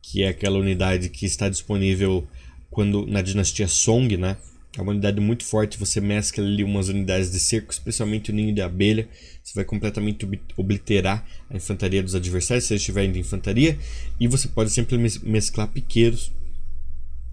que 0.00 0.22
é 0.22 0.28
aquela 0.28 0.58
unidade 0.58 1.10
que 1.10 1.26
está 1.26 1.50
disponível 1.50 2.26
quando 2.70 3.06
na 3.06 3.20
dinastia 3.20 3.68
Song, 3.68 4.16
né? 4.16 4.38
É 4.74 4.80
uma 4.80 4.92
unidade 4.92 5.20
muito 5.20 5.44
forte, 5.44 5.78
você 5.78 6.00
mescla 6.00 6.42
ali 6.42 6.64
umas 6.64 6.88
unidades 6.88 7.30
de 7.30 7.38
cerco, 7.38 7.70
especialmente 7.70 8.30
o 8.30 8.34
ninho 8.34 8.54
de 8.54 8.62
abelha. 8.62 9.06
Você 9.44 9.52
vai 9.54 9.66
completamente 9.66 10.26
obliterar 10.56 11.22
a 11.50 11.56
infantaria 11.56 12.02
dos 12.02 12.14
adversários, 12.14 12.64
se 12.64 12.72
eles 12.72 12.80
estiverem 12.80 13.12
de 13.12 13.18
infantaria. 13.18 13.78
E 14.18 14.26
você 14.26 14.48
pode 14.48 14.70
sempre 14.70 14.96
mesclar 14.96 15.68
piqueiros. 15.68 16.32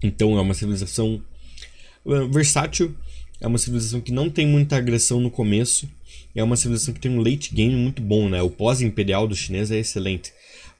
Então 0.02 0.36
é 0.36 0.40
uma 0.42 0.52
civilização 0.52 1.22
versátil. 2.30 2.94
É 3.40 3.46
uma 3.46 3.58
civilização 3.58 4.02
que 4.02 4.12
não 4.12 4.28
tem 4.28 4.46
muita 4.46 4.76
agressão 4.76 5.18
no 5.18 5.30
começo. 5.30 5.88
É 6.34 6.42
uma 6.42 6.56
civilização 6.56 6.92
que 6.92 7.00
tem 7.00 7.10
um 7.10 7.22
late 7.22 7.54
game 7.54 7.74
muito 7.76 8.02
bom, 8.02 8.28
né? 8.28 8.42
O 8.42 8.50
pós-imperial 8.50 9.28
do 9.28 9.36
chinês 9.36 9.70
é 9.70 9.78
excelente. 9.78 10.32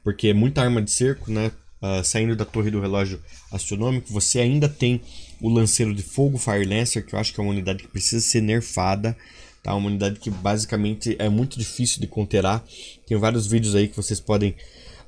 Porque 0.02 0.28
é 0.28 0.34
muita 0.34 0.62
arma 0.62 0.82
de 0.82 0.90
cerco, 0.90 1.30
né? 1.30 1.52
Uh, 1.80 2.02
saindo 2.02 2.34
da 2.34 2.44
torre 2.44 2.70
do 2.70 2.80
relógio 2.80 3.20
astronômico, 3.52 4.10
você 4.10 4.40
ainda 4.40 4.68
tem 4.68 5.00
o 5.40 5.50
Lanceiro 5.50 5.94
de 5.94 6.02
Fogo, 6.02 6.38
Fire 6.38 6.64
Lancer, 6.64 7.04
que 7.04 7.14
eu 7.14 7.18
acho 7.18 7.32
que 7.32 7.40
é 7.40 7.42
uma 7.42 7.52
unidade 7.52 7.82
que 7.82 7.88
precisa 7.88 8.24
ser 8.24 8.40
nerfada. 8.40 9.16
Tá? 9.62 9.74
Uma 9.74 9.88
unidade 9.88 10.18
que 10.18 10.30
basicamente 10.30 11.16
é 11.18 11.28
muito 11.28 11.58
difícil 11.58 12.00
de 12.00 12.06
conterar. 12.06 12.64
Tem 13.06 13.16
vários 13.16 13.46
vídeos 13.46 13.74
aí 13.74 13.88
que 13.88 13.96
vocês 13.96 14.20
podem 14.20 14.54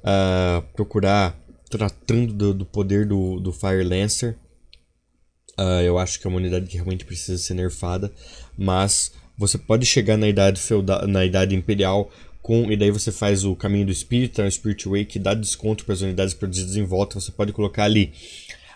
uh, 0.02 0.62
procurar 0.74 1.38
tratando 1.68 2.32
do, 2.32 2.54
do, 2.54 2.66
poder 2.66 3.06
do, 3.06 3.40
do 3.40 3.52
Fire 3.52 3.82
Lancer. 3.82 4.38
Uh, 5.58 5.82
eu 5.82 5.98
acho 5.98 6.20
que 6.20 6.26
é 6.26 6.28
uma 6.28 6.38
unidade 6.38 6.66
que 6.66 6.76
realmente 6.76 7.04
precisa 7.04 7.36
ser 7.36 7.54
nerfada. 7.54 8.12
Mas 8.56 9.12
você 9.38 9.58
pode 9.58 9.84
chegar 9.84 10.16
na 10.16 10.28
idade 10.28 10.60
feudal, 10.60 11.06
na 11.06 11.24
idade 11.24 11.54
imperial 11.54 12.10
com, 12.42 12.70
e 12.70 12.76
daí 12.76 12.92
você 12.92 13.10
faz 13.10 13.44
o 13.44 13.56
caminho 13.56 13.86
do 13.86 13.92
espírito, 13.92 14.40
o 14.40 14.50
Spirit 14.50 14.88
Way, 14.88 15.04
que 15.04 15.18
dá 15.18 15.34
desconto 15.34 15.84
para 15.84 15.94
as 15.94 16.00
unidades 16.00 16.32
produzidas 16.32 16.76
em 16.76 16.84
volta. 16.84 17.20
Você 17.20 17.32
pode 17.32 17.52
colocar 17.52 17.82
ali 17.82 18.12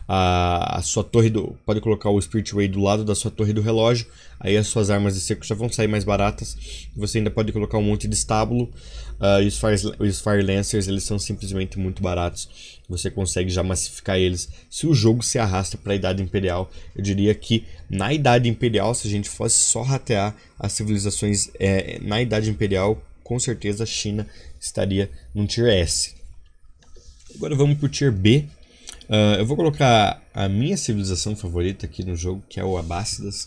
a, 0.08 0.78
a 0.78 0.82
sua 0.82 1.04
torre 1.04 1.30
do. 1.30 1.56
Pode 1.64 1.80
colocar 1.80 2.10
o 2.10 2.20
Spirit 2.20 2.52
Way 2.52 2.66
do 2.66 2.80
lado 2.80 3.04
da 3.04 3.14
sua 3.14 3.30
torre 3.30 3.52
do 3.52 3.60
relógio. 3.60 4.08
Aí 4.40 4.56
as 4.56 4.66
suas 4.66 4.90
armas 4.90 5.14
de 5.14 5.20
seco 5.20 5.46
já 5.46 5.54
vão 5.54 5.70
sair 5.70 5.86
mais 5.86 6.02
baratas. 6.02 6.56
Você 6.96 7.18
ainda 7.18 7.30
pode 7.30 7.52
colocar 7.52 7.78
um 7.78 7.82
monte 7.82 8.08
de 8.08 8.14
estábulo. 8.16 8.64
Uh, 9.20 9.40
e 9.42 9.46
os 9.46 9.56
Fire, 9.56 9.76
os 10.00 10.20
Fire 10.20 10.42
Lancers 10.42 10.88
eles 10.88 11.04
são 11.04 11.16
simplesmente 11.16 11.78
muito 11.78 12.02
baratos. 12.02 12.80
Você 12.88 13.08
consegue 13.08 13.50
já 13.50 13.62
massificar 13.62 14.18
eles. 14.18 14.48
Se 14.68 14.84
o 14.84 14.94
jogo 14.94 15.22
se 15.22 15.38
arrasta 15.38 15.78
para 15.78 15.92
a 15.92 15.96
Idade 15.96 16.20
Imperial, 16.20 16.68
eu 16.96 17.02
diria 17.04 17.32
que 17.36 17.64
na 17.90 18.12
Idade 18.12 18.48
Imperial, 18.48 18.94
se 18.94 19.06
a 19.06 19.10
gente 19.10 19.28
fosse 19.28 19.56
só 19.56 19.82
ratear 19.82 20.34
as 20.58 20.72
civilizações 20.72 21.50
é, 21.58 21.98
na 22.00 22.22
Idade 22.22 22.48
Imperial, 22.48 23.04
com 23.22 23.38
certeza 23.38 23.82
a 23.82 23.86
China 23.86 24.26
estaria 24.58 25.10
no 25.34 25.46
Tier 25.46 25.68
S. 25.68 26.14
Agora 27.34 27.54
vamos 27.54 27.76
para 27.76 27.86
o 27.86 27.88
Tier 27.88 28.12
B, 28.12 28.46
Uh, 29.10 29.40
eu 29.40 29.44
vou 29.44 29.56
colocar 29.56 30.22
a 30.32 30.48
minha 30.48 30.76
civilização 30.76 31.34
favorita 31.34 31.84
aqui 31.84 32.04
no 32.04 32.14
jogo, 32.14 32.44
que 32.48 32.60
é 32.60 32.64
o 32.64 32.78
Abássidas. 32.78 33.46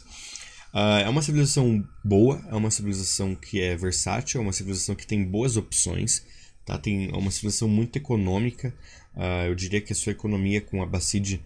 Uh, 0.74 1.00
é 1.06 1.08
uma 1.08 1.22
civilização 1.22 1.88
boa, 2.04 2.44
é 2.50 2.54
uma 2.56 2.70
civilização 2.70 3.34
que 3.34 3.62
é 3.62 3.74
versátil, 3.74 4.42
é 4.42 4.44
uma 4.44 4.52
civilização 4.52 4.94
que 4.94 5.08
tem 5.08 5.24
boas 5.24 5.56
opções, 5.56 6.22
tá? 6.66 6.78
tem, 6.78 7.10
é 7.10 7.16
uma 7.16 7.32
civilização 7.32 7.70
muito 7.70 7.96
econômica. 7.96 8.74
Uh, 9.16 9.48
eu 9.48 9.56
diria 9.56 9.80
que 9.80 9.94
a 9.94 9.96
sua 9.96 10.12
economia 10.12 10.60
com 10.60 10.84
a 10.84 10.86
Bacide 10.86 11.40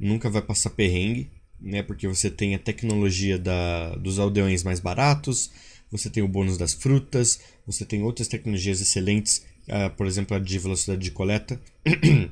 nunca 0.00 0.28
vai 0.28 0.42
passar 0.42 0.70
perrengue, 0.70 1.30
né? 1.60 1.82
porque 1.82 2.08
você 2.08 2.30
tem 2.30 2.54
a 2.54 2.58
tecnologia 2.58 3.38
da, 3.38 3.94
dos 3.96 4.18
aldeões 4.18 4.62
mais 4.62 4.80
baratos, 4.80 5.50
você 5.90 6.08
tem 6.08 6.22
o 6.22 6.28
bônus 6.28 6.56
das 6.56 6.72
frutas, 6.72 7.40
você 7.66 7.84
tem 7.84 8.02
outras 8.02 8.28
tecnologias 8.28 8.80
excelentes, 8.80 9.44
por 9.96 10.06
exemplo, 10.06 10.36
a 10.36 10.40
de 10.40 10.58
velocidade 10.58 11.02
de 11.02 11.10
coleta. 11.10 11.60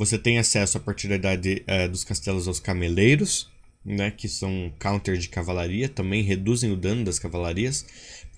Você 0.00 0.16
tem 0.16 0.38
acesso 0.38 0.78
a 0.78 0.80
partir 0.80 1.08
da 1.08 1.16
idade 1.16 1.62
é, 1.66 1.86
dos 1.86 2.04
castelos 2.04 2.48
aos 2.48 2.58
cameleiros, 2.58 3.50
né, 3.84 4.10
que 4.10 4.30
são 4.30 4.72
counter 4.78 5.18
de 5.18 5.28
cavalaria, 5.28 5.90
também 5.90 6.22
reduzem 6.22 6.72
o 6.72 6.76
dano 6.76 7.04
das 7.04 7.18
cavalarias. 7.18 7.84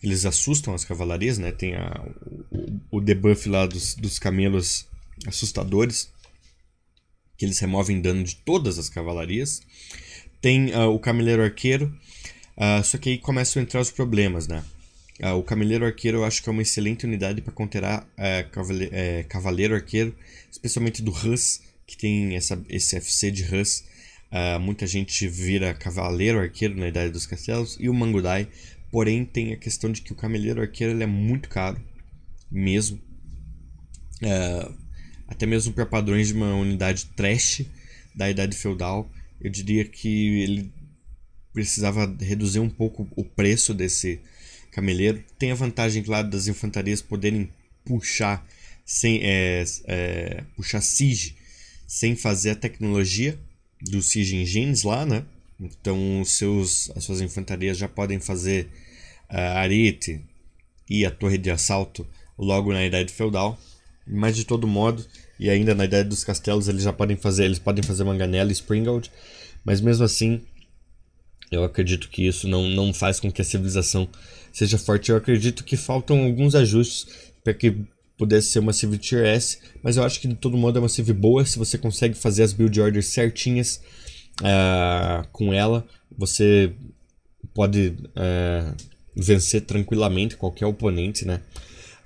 Eles 0.03 0.27
assustam 0.27 0.75
as 0.75 0.85
cavalarias, 0.85 1.39
né? 1.39 1.53
Tem 1.53 1.77
a, 1.77 2.05
o, 2.51 2.97
o 2.97 3.01
debuff 3.01 3.49
lá 3.49 3.65
dos, 3.65 3.95
dos 3.95 4.19
camelos 4.19 4.89
assustadores, 5.25 6.13
que 7.39 7.45
eles 7.45 7.61
removem 7.61 8.01
dano 8.01 8.25
de 8.25 8.35
todas 8.35 8.77
as 8.77 8.89
cavalarias. 8.89 9.61
Tem 10.43 10.75
uh, 10.75 10.91
o 10.91 10.99
cameleiro 10.99 11.43
arqueiro, 11.43 11.87
uh, 12.59 12.85
só 12.85 12.99
que 12.99 13.09
aí 13.09 13.19
começam 13.19 13.61
a 13.61 13.63
entrar 13.63 13.81
os 13.81 13.91
problemas, 13.91 14.47
né? 14.47 14.63
Uh, 15.23 15.37
o 15.37 15.43
Cameleiro 15.45 15.85
Arqueiro 15.85 16.19
eu 16.19 16.25
acho 16.25 16.43
que 16.43 16.49
é 16.49 16.53
uma 16.53 16.63
excelente 16.63 17.07
unidade 17.07 17.41
para 17.41 17.53
conterar 17.53 18.03
uh, 18.03 18.51
cavale 18.51 18.87
uh, 18.87 19.29
Cavaleiro 19.29 19.73
Arqueiro, 19.73 20.13
especialmente 20.51 21.01
do 21.01 21.13
Hus, 21.13 21.61
que 21.87 21.97
tem 21.97 22.35
essa, 22.35 22.61
esse 22.69 22.97
FC 22.97 23.31
de 23.31 23.45
Hus. 23.45 23.85
Muita 24.63 24.87
gente 24.87 25.29
vira 25.29 25.75
Cavaleiro 25.75 26.41
Arqueiro 26.41 26.75
na 26.75 26.89
Idade 26.89 27.13
dos 27.13 27.27
Castelos 27.27 27.77
e 27.79 27.91
o 27.91 27.95
Mangudai. 27.95 28.49
Porém, 28.91 29.27
tem 29.27 29.53
a 29.53 29.59
questão 29.59 29.93
de 29.93 30.01
que 30.01 30.11
o 30.11 30.17
Cameleiro 30.17 30.63
Arqueiro 30.63 30.95
ele 30.95 31.03
é 31.03 31.07
muito 31.07 31.51
caro, 31.51 31.79
mesmo. 32.51 32.99
até 35.29 35.45
mesmo 35.45 35.75
para 35.75 35.85
padrões 35.85 36.29
de 36.29 36.35
uma 36.35 36.55
unidade 36.55 37.05
trash 37.15 37.67
da 38.15 38.31
Idade 38.31 38.57
Feudal, 38.57 39.11
eu 39.43 39.51
diria 39.51 39.85
que 39.85 40.41
ele 40.41 40.73
precisava 41.53 42.17
reduzir 42.21 42.61
um 42.61 42.71
pouco 42.71 43.07
o 43.17 43.25
preço 43.25 43.75
desse 43.75 44.21
cameleiro. 44.71 45.23
Tem 45.39 45.51
a 45.51 45.55
vantagem, 45.55 46.03
claro, 46.03 46.31
das 46.31 46.47
infantarias 46.47 47.03
poderem 47.03 47.51
puxar 47.85 48.47
sem 48.87 49.21
é, 49.23 49.65
é, 49.87 50.45
puxar 50.57 50.81
siege 50.81 51.37
sem 51.93 52.17
fazer 52.17 52.51
a 52.53 52.55
tecnologia 52.55 53.39
do 53.83 54.01
siege 54.01 54.35
engines 54.35 54.83
lá, 54.83 55.05
né? 55.05 55.27
Então 55.61 56.25
seus, 56.25 56.91
as 56.97 57.05
suas 57.05 57.21
infantarias 57.21 57.77
já 57.77 57.87
podem 57.87 58.19
fazer 58.19 58.71
a 59.29 59.37
uh, 59.37 59.57
arete 59.59 60.25
e 60.89 61.05
a 61.05 61.11
torre 61.11 61.37
de 61.37 61.51
assalto 61.51 62.07
logo 62.39 62.73
na 62.73 62.83
idade 62.83 63.13
feudal. 63.13 63.59
Mas 64.07 64.35
de 64.35 64.47
todo 64.47 64.67
modo, 64.67 65.07
e 65.43 65.51
ainda 65.51 65.75
na 65.75 65.85
idade 65.85 66.09
dos 66.09 66.23
castelos 66.23 66.69
eles 66.69 66.85
já 66.85 66.93
podem 66.93 67.17
fazer, 67.17 67.45
eles 67.45 67.59
podem 67.59 67.83
fazer 67.83 68.05
manganela 68.05 68.51
e 68.51 68.53
springald, 68.53 69.11
mas 69.65 69.81
mesmo 69.81 70.05
assim 70.05 70.41
eu 71.51 71.65
acredito 71.65 72.09
que 72.09 72.27
isso 72.27 72.49
não, 72.49 72.69
não 72.69 72.95
faz 72.95 73.21
com 73.21 73.31
que 73.31 73.43
a 73.43 73.45
civilização 73.45 74.09
seja 74.53 74.79
forte. 74.79 75.11
Eu 75.11 75.17
acredito 75.17 75.65
que 75.65 75.77
faltam 75.77 76.25
alguns 76.25 76.55
ajustes 76.55 77.07
para 77.45 77.53
que 77.53 77.77
pudesse 78.17 78.53
ser 78.53 78.61
uma 78.61 78.73
Civ 78.73 78.97
Tier 78.99 79.25
S, 79.27 79.59
mas 79.83 79.97
eu 79.97 80.05
acho 80.05 80.21
que 80.21 80.29
de 80.29 80.35
todo 80.35 80.57
modo 80.57 80.79
é 80.79 80.81
uma 80.81 80.89
Civ 80.89 81.13
boa. 81.13 81.45
Se 81.45 81.59
você 81.59 81.77
consegue 81.77 82.15
fazer 82.15 82.45
as 82.45 82.53
build 82.53 82.81
orders 82.81 83.07
certinhas 83.07 83.83
uh, 84.41 85.27
com 85.31 85.53
ela, 85.53 85.87
você 86.17 86.73
pode 87.53 87.89
uh, 87.89 88.75
vencer 89.15 89.63
tranquilamente 89.63 90.37
qualquer 90.37 90.67
oponente, 90.67 91.27
né? 91.27 91.41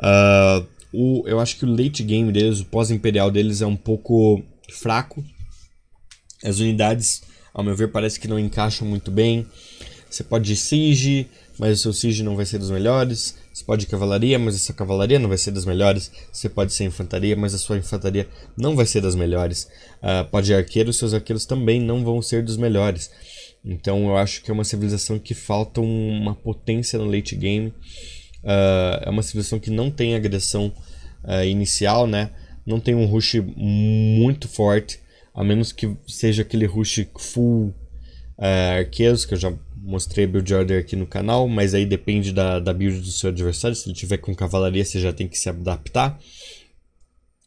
Uh, 0.01 0.67
O, 0.93 1.25
eu 1.27 1.41
acho 1.41 1.57
que 1.57 1.65
o 1.65 1.71
late 1.71 2.03
game 2.03 2.31
deles, 2.33 2.61
o 2.61 2.65
pós-imperial 2.65 3.31
deles 3.31 3.61
é 3.61 3.67
um 3.67 3.77
pouco 3.77 4.43
fraco. 4.71 5.25
As 6.45 6.59
unidades, 6.59 7.23
ao 7.53 7.65
meu 7.65 7.75
ver, 7.75 7.89
parece 7.89 8.21
que 8.21 8.29
não 8.29 8.39
encaixam 8.39 8.87
muito 8.87 9.11
bem. 9.11 9.47
Você 10.09 10.23
pode 10.23 10.53
ir 10.53 10.57
siege, 10.57 11.29
mas 11.59 11.79
o 11.79 11.83
seu 11.83 11.93
siege 11.93 12.23
não 12.23 12.37
vai 12.37 12.47
ser 12.47 12.59
dos 12.59 12.71
melhores. 12.71 13.37
Você 13.53 13.65
pode 13.65 13.85
ir 13.85 13.89
cavalaria, 13.89 14.39
mas 14.39 14.55
a 14.55 14.59
sua 14.59 14.75
cavalaria 14.75 15.19
não 15.19 15.29
vai 15.29 15.39
ser 15.39 15.51
das 15.51 15.65
melhores. 15.65 16.11
Você 16.33 16.49
pode 16.49 16.73
ser 16.73 16.85
infantaria, 16.85 17.35
mas 17.35 17.55
a 17.55 17.59
sua 17.59 17.79
infantaria 17.79 18.29
não 18.57 18.77
vai 18.77 18.87
ser 18.87 19.01
das 19.01 19.15
melhores. 19.15 19.69
Uh, 20.03 20.29
pode 20.31 20.53
ir 20.53 20.55
arqueiro, 20.55 20.93
seus 20.93 21.15
arqueiros 21.15 21.47
também 21.47 21.81
não 21.81 22.05
vão 22.05 22.21
ser 22.21 22.43
dos 22.43 22.57
melhores. 22.57 23.11
Então 23.65 24.07
eu 24.07 24.17
acho 24.17 24.43
que 24.43 24.51
é 24.51 24.55
uma 24.55 24.65
civilização 24.65 25.19
que 25.19 25.35
falta 25.35 25.81
uma 25.81 26.35
potência 26.35 26.99
no 26.99 27.11
late 27.11 27.35
game. 27.35 27.75
Uh, 28.47 29.03
é 29.03 29.11
uma 29.11 29.25
civilização 29.25 29.59
que 29.59 29.71
não 29.71 29.91
tem 29.91 30.15
agressão 30.15 30.73
uh, 31.25 31.45
inicial, 31.45 32.07
né? 32.07 32.31
Não 32.65 32.79
tem 32.79 32.95
um 32.95 33.05
rush 33.05 33.35
muito 33.57 34.47
forte, 34.47 35.01
a 35.35 35.43
menos 35.43 35.73
que 35.73 35.97
seja 36.07 36.43
aquele 36.43 36.65
rush 36.65 37.09
full 37.19 37.75
uh, 38.39 38.79
arqueiros, 38.79 39.27
que 39.27 39.35
eu 39.35 39.39
já 39.39 39.53
mostrei 39.75 40.29
build 40.29 40.55
order 40.55 40.81
aqui 40.81 40.95
no 40.95 41.09
canal, 41.09 41.49
mas 41.49 41.75
aí 41.75 41.85
depende 41.85 42.33
da, 42.33 42.61
da 42.61 42.73
build 42.73 43.01
do 43.01 43.11
seu 43.11 43.31
adversário. 43.31 43.77
Se 43.77 43.89
ele 43.89 43.97
tiver 43.97 44.19
com 44.19 44.33
cavalaria, 44.33 44.85
você 44.85 45.01
já 45.01 45.13
tem 45.13 45.27
que 45.27 45.37
se 45.37 45.49
adaptar. 45.49 46.17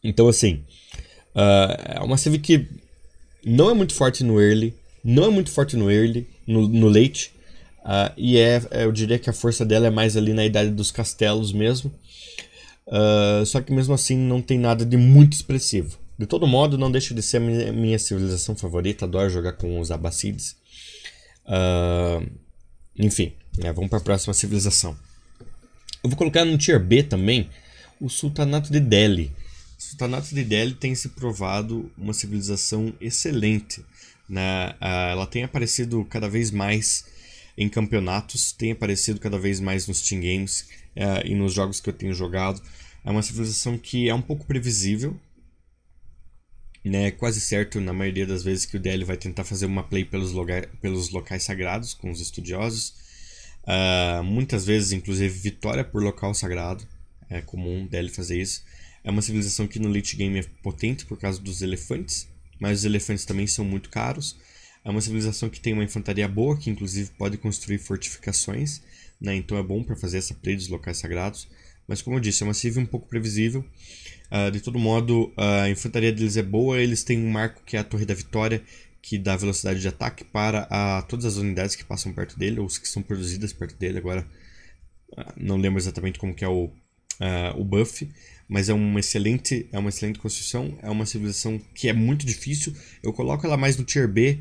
Então, 0.04 0.28
assim, 0.28 0.64
é 1.36 2.00
uma 2.02 2.18
civ 2.18 2.40
que 2.40 2.68
não 3.46 3.70
é 3.70 3.74
muito 3.74 3.94
forte 3.94 4.24
no 4.24 4.40
early, 4.40 4.74
não 5.04 5.26
é 5.26 5.30
muito 5.30 5.50
forte 5.50 5.76
no 5.76 5.90
early, 5.90 6.28
no, 6.48 6.68
no 6.68 6.88
late, 6.88 7.34
Uh, 7.84 8.14
e 8.18 8.38
é, 8.38 8.62
é, 8.72 8.84
eu 8.84 8.92
diria 8.92 9.18
que 9.18 9.30
a 9.30 9.34
força 9.34 9.66
dela 9.66 9.88
é 9.88 9.90
mais 9.90 10.18
ali 10.18 10.34
na 10.34 10.46
idade 10.46 10.70
dos 10.70 10.92
castelos 10.92 11.52
mesmo. 11.54 11.92
Uh, 12.88 13.46
só 13.46 13.62
que 13.62 13.72
mesmo 13.72 13.94
assim 13.94 14.18
não 14.18 14.42
tem 14.42 14.58
nada 14.58 14.86
de 14.86 14.98
muito 14.98 15.34
expressivo. 15.34 15.98
De 16.18 16.26
todo 16.26 16.46
modo, 16.46 16.78
não 16.78 16.92
deixa 16.92 17.14
de 17.14 17.22
ser 17.22 17.38
a 17.38 17.40
minha, 17.40 17.98
civilização 17.98 18.56
favorita. 18.56 19.06
Adoro 19.06 19.30
jogar 19.30 19.54
com 19.54 19.80
os 19.80 19.90
Abacides. 19.90 20.56
Uh, 21.46 22.30
enfim, 22.98 23.34
né, 23.58 23.72
vamos 23.72 23.90
para 23.90 24.00
a 24.00 24.02
próxima 24.02 24.34
civilização. 24.34 24.98
Eu 26.04 26.10
vou 26.10 26.18
colocar 26.18 26.44
no 26.44 26.58
Tier 26.58 26.80
B 26.80 27.04
também 27.04 27.50
o 28.02 28.10
Sultanato 28.10 28.72
de 28.72 28.80
Delhi. 28.80 29.32
O 29.78 29.82
Sultanato 29.82 30.36
de 30.36 30.44
Delhi 30.44 30.74
tem 30.74 30.94
se 30.94 31.10
provado 31.10 31.90
uma 31.98 32.14
civilização 32.14 32.94
excelente. 33.00 33.84
Né? 34.28 34.76
ela 34.80 35.26
tem 35.26 35.44
aparecido 35.44 36.06
cada 36.06 36.30
vez 36.30 36.52
mais 36.52 37.06
em 37.60 37.68
campeonatos, 37.68 38.54
tem 38.54 38.72
aparecido 38.72 39.20
cada 39.20 39.38
vez 39.38 39.60
mais 39.60 39.86
nos 39.86 40.02
Team 40.02 40.22
Games 40.22 40.62
uh, 40.96 41.28
e 41.28 41.36
nos 41.36 41.54
jogos 41.54 41.82
que 41.82 41.90
eu 41.90 41.94
tenho 41.94 42.14
jogado. 42.14 42.62
É 43.04 43.12
uma 43.12 43.22
civilização 43.22 43.78
que 43.78 44.08
é 44.08 44.16
um 44.16 44.22
pouco 44.22 44.46
previsível, 44.46 45.20
né? 46.86 47.08
É 47.08 47.12
quase 47.12 47.42
certo 47.42 47.82
na 47.82 47.92
maioria 47.92 48.26
das 48.26 48.44
vezes 48.44 48.66
que 48.66 48.78
o 48.78 48.80
DL 48.80 49.04
vai 49.04 49.18
tentar 49.18 49.44
fazer 49.44 49.66
uma 49.66 49.84
play 49.84 50.06
pelos, 50.06 50.32
pelos 50.82 51.10
locais 51.10 51.44
sagrados 51.44 51.94
com 51.94 52.10
os 52.10 52.22
estudiosos. 52.22 52.94
Uh, 53.64 54.24
muitas 54.24 54.66
vezes, 54.66 54.94
inclusive, 54.94 55.38
vitória 55.38 55.84
por 55.84 56.02
local 56.02 56.34
sagrado. 56.34 56.88
É 57.30 57.42
comum 57.42 57.86
DL 57.86 58.08
fazer 58.08 58.42
isso. 58.42 58.64
É 59.04 59.12
uma 59.12 59.22
civilização 59.22 59.68
que 59.68 59.80
no 59.80 59.92
late 59.92 60.16
game 60.16 60.40
é 60.40 60.44
potente 60.64 61.06
por 61.06 61.20
causa 61.20 61.42
dos 61.42 61.62
elefantes, 61.62 62.26
mas 62.58 62.80
os 62.80 62.86
elefantes 62.86 63.26
também 63.26 63.48
são 63.48 63.66
muito 63.66 63.90
caros. 63.90 64.38
É 64.84 64.90
uma 64.90 65.02
civilização 65.02 65.50
que 65.50 65.60
tem 65.60 65.74
uma 65.74 65.84
infantaria 65.84 66.28
boa, 66.28 66.58
que 66.58 66.70
inclusive 66.70 67.12
pode 67.18 67.38
construir 67.38 67.78
fortificações, 67.80 68.82
né? 69.20 69.36
então 69.36 69.58
é 69.58 69.64
bom 69.64 69.84
para 69.84 69.96
fazer 69.96 70.18
essa 70.18 70.34
play 70.34 70.56
dos 70.56 70.68
locais 70.68 70.98
sagrados. 70.98 71.48
Mas 71.88 72.02
como 72.02 72.16
eu 72.16 72.20
disse, 72.20 72.44
é 72.44 72.46
uma 72.46 72.54
civ 72.54 72.78
um 72.78 72.86
pouco 72.86 73.08
previsível. 73.08 73.66
Uh, 74.32 74.52
de 74.52 74.60
todo 74.62 74.78
modo, 74.78 75.34
a 75.36 75.68
infantaria 75.70 76.12
deles 76.12 76.38
é 76.38 76.44
boa, 76.44 76.80
eles 76.80 77.04
têm 77.04 77.18
um 77.18 77.32
marco 77.32 77.64
que 77.66 77.76
é 77.76 77.80
a 77.80 77.84
Torre 77.84 78.06
da 78.06 78.14
Vitória, 78.14 78.62
que 79.02 79.18
dá 79.18 79.36
velocidade 79.36 79.82
de 79.82 79.88
ataque 79.88 80.24
para 80.24 80.68
a, 80.70 81.02
todas 81.02 81.26
as 81.26 81.38
unidades 81.38 81.76
que 81.76 81.84
passam 81.84 82.14
perto 82.14 82.38
dele, 82.38 82.60
ou 82.60 82.68
que 82.68 82.88
são 82.88 83.02
produzidas 83.02 83.52
perto 83.52 83.76
dele. 83.76 83.98
Agora, 83.98 84.26
uh, 85.14 85.34
não 85.36 85.58
lembro 85.58 85.80
exatamente 85.80 86.20
como 86.20 86.36
que 86.36 86.46
é 86.46 86.48
o, 86.48 86.66
uh, 86.66 87.60
o 87.60 87.64
buff, 87.64 88.08
mas 88.48 88.70
é 88.70 88.74
uma 88.74 89.00
excelente, 89.00 89.68
é 89.72 89.80
uma 89.80 89.90
excelente 89.90 90.20
construção. 90.20 90.78
É 90.82 90.90
uma 90.90 91.06
civilização 91.06 91.60
que 91.74 91.88
é 91.90 91.94
muito 91.94 92.26
difícil. 92.26 92.74
Eu 93.02 93.14
coloco 93.14 93.46
ela 93.46 93.58
mais 93.58 93.78
no 93.78 93.84
tier 93.84 94.08
B, 94.08 94.40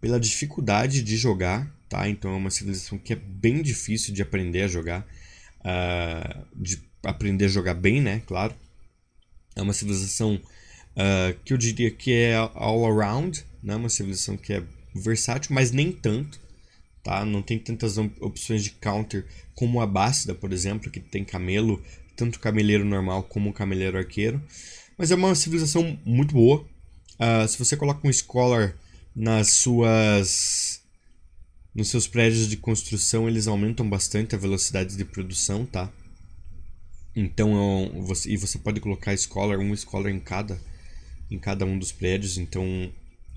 pela 0.00 0.20
dificuldade 0.20 1.02
de 1.02 1.16
jogar, 1.16 1.70
tá? 1.88 2.08
Então 2.08 2.32
é 2.32 2.36
uma 2.36 2.50
civilização 2.50 2.98
que 2.98 3.12
é 3.12 3.16
bem 3.16 3.62
difícil 3.62 4.14
de 4.14 4.22
aprender 4.22 4.62
a 4.62 4.68
jogar, 4.68 5.06
uh, 5.60 6.46
de 6.54 6.82
aprender 7.02 7.46
a 7.46 7.48
jogar 7.48 7.74
bem, 7.74 8.00
né? 8.00 8.22
Claro. 8.26 8.54
É 9.56 9.62
uma 9.62 9.72
civilização 9.72 10.34
uh, 10.36 11.38
que 11.44 11.52
eu 11.52 11.58
diria 11.58 11.90
que 11.90 12.12
é 12.12 12.36
all 12.36 12.86
around, 12.86 13.44
né? 13.62 13.76
Uma 13.76 13.88
civilização 13.88 14.36
que 14.36 14.52
é 14.52 14.62
versátil, 14.94 15.54
mas 15.54 15.70
nem 15.72 15.90
tanto, 15.90 16.40
tá? 17.02 17.24
Não 17.24 17.42
tem 17.42 17.58
tantas 17.58 17.98
opções 17.98 18.62
de 18.62 18.70
counter 18.70 19.26
como 19.54 19.80
a 19.80 19.86
Bácida, 19.86 20.34
por 20.34 20.52
exemplo, 20.52 20.90
que 20.90 21.00
tem 21.00 21.24
camelo, 21.24 21.82
tanto 22.16 22.38
cameleiro 22.38 22.84
normal 22.84 23.24
como 23.24 23.52
cameleiro 23.52 23.98
arqueiro. 23.98 24.40
Mas 24.96 25.10
é 25.10 25.14
uma 25.14 25.34
civilização 25.34 25.98
muito 26.04 26.34
boa. 26.34 26.64
Uh, 27.14 27.48
se 27.48 27.58
você 27.58 27.76
coloca 27.76 28.06
um 28.06 28.12
Scholar 28.12 28.74
nas 29.18 29.50
suas 29.50 30.80
nos 31.74 31.88
seus 31.88 32.06
prédios 32.06 32.48
de 32.48 32.56
construção 32.56 33.28
eles 33.28 33.48
aumentam 33.48 33.88
bastante 33.88 34.36
a 34.36 34.38
velocidade 34.38 34.96
de 34.96 35.04
produção, 35.04 35.66
tá? 35.66 35.92
Então 37.16 37.90
você, 38.02 38.30
e 38.30 38.36
você 38.36 38.58
pode 38.58 38.80
colocar 38.80 39.16
scholar, 39.16 39.58
um 39.58 39.76
scholar 39.76 40.10
em 40.10 40.20
cada 40.20 40.60
em 41.28 41.36
cada 41.36 41.66
um 41.66 41.76
dos 41.76 41.90
prédios, 41.90 42.38
então 42.38 42.64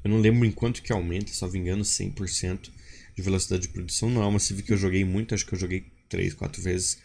eu 0.04 0.10
não 0.12 0.20
lembro 0.20 0.46
em 0.46 0.52
quanto 0.52 0.84
que 0.84 0.94
aumenta, 0.94 1.34
só 1.34 1.48
me 1.48 1.58
engano 1.58 1.84
100% 1.84 2.70
de 3.16 3.22
velocidade 3.22 3.64
de 3.64 3.70
produção. 3.70 4.10
Não 4.10 4.22
é 4.22 4.28
uma 4.28 4.40
Civic 4.40 4.68
que 4.68 4.74
eu 4.74 4.78
joguei 4.78 5.04
muito, 5.04 5.34
acho 5.34 5.46
que 5.46 5.54
eu 5.54 5.60
joguei 5.60 5.86
3, 6.10 6.36
4 6.36 6.62
vezes. 6.62 7.00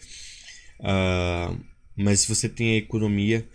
Uh, 0.80 1.58
mas 1.96 2.20
se 2.20 2.28
você 2.28 2.48
tem 2.48 2.74
a 2.74 2.76
economia, 2.76 3.46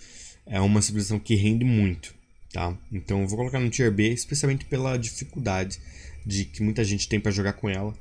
é 0.45 0.59
uma 0.59 0.81
civilização 0.81 1.19
que 1.19 1.35
rende 1.35 1.63
muito 1.63 2.13
tá? 2.51 2.77
Então 2.91 3.21
eu 3.21 3.27
vou 3.27 3.37
colocar 3.37 3.59
no 3.59 3.69
Tier 3.69 3.91
B, 3.91 4.09
especialmente 4.09 4.65
pela 4.65 4.97
dificuldade 4.97 5.79
de 6.25 6.45
que 6.45 6.61
muita 6.61 6.83
gente 6.83 7.07
tem 7.07 7.19
para 7.19 7.31
jogar 7.31 7.53
com 7.53 7.69
ela, 7.69 7.91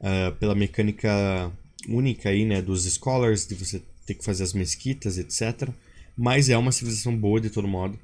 uh, 0.00 0.32
pela 0.38 0.54
mecânica 0.54 1.50
única 1.88 2.28
aí, 2.28 2.44
né, 2.44 2.60
dos 2.60 2.84
Scholars, 2.84 3.46
de 3.46 3.54
você 3.54 3.82
ter 4.06 4.14
que 4.14 4.24
fazer 4.24 4.42
as 4.42 4.52
mesquitas, 4.52 5.18
etc. 5.18 5.68
Mas 6.16 6.48
é 6.48 6.56
uma 6.56 6.72
civilização 6.72 7.16
boa 7.16 7.40
de 7.40 7.50
todo 7.50 7.66
modo. 7.66 7.98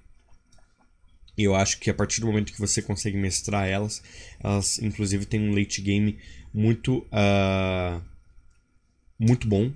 E 1.36 1.44
eu 1.44 1.54
acho 1.54 1.78
que 1.78 1.88
a 1.88 1.94
partir 1.94 2.20
do 2.20 2.26
momento 2.26 2.52
que 2.52 2.58
você 2.58 2.82
consegue 2.82 3.16
mestrar 3.16 3.68
elas, 3.68 4.02
elas 4.40 4.78
inclusive 4.80 5.24
têm 5.24 5.40
um 5.40 5.54
late 5.54 5.80
game 5.80 6.18
muito, 6.52 6.98
uh, 7.12 8.02
muito 9.18 9.46
bom. 9.46 9.70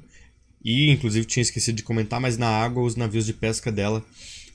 E 0.65 0.91
inclusive 0.91 1.27
tinha 1.27 1.43
esquecido 1.43 1.77
de 1.77 1.83
comentar, 1.83 2.21
mas 2.21 2.37
na 2.37 2.49
água 2.49 2.83
os 2.83 2.97
navios 2.97 3.27
de 3.27 3.33
pesca 3.33 3.71
dela 3.71 4.05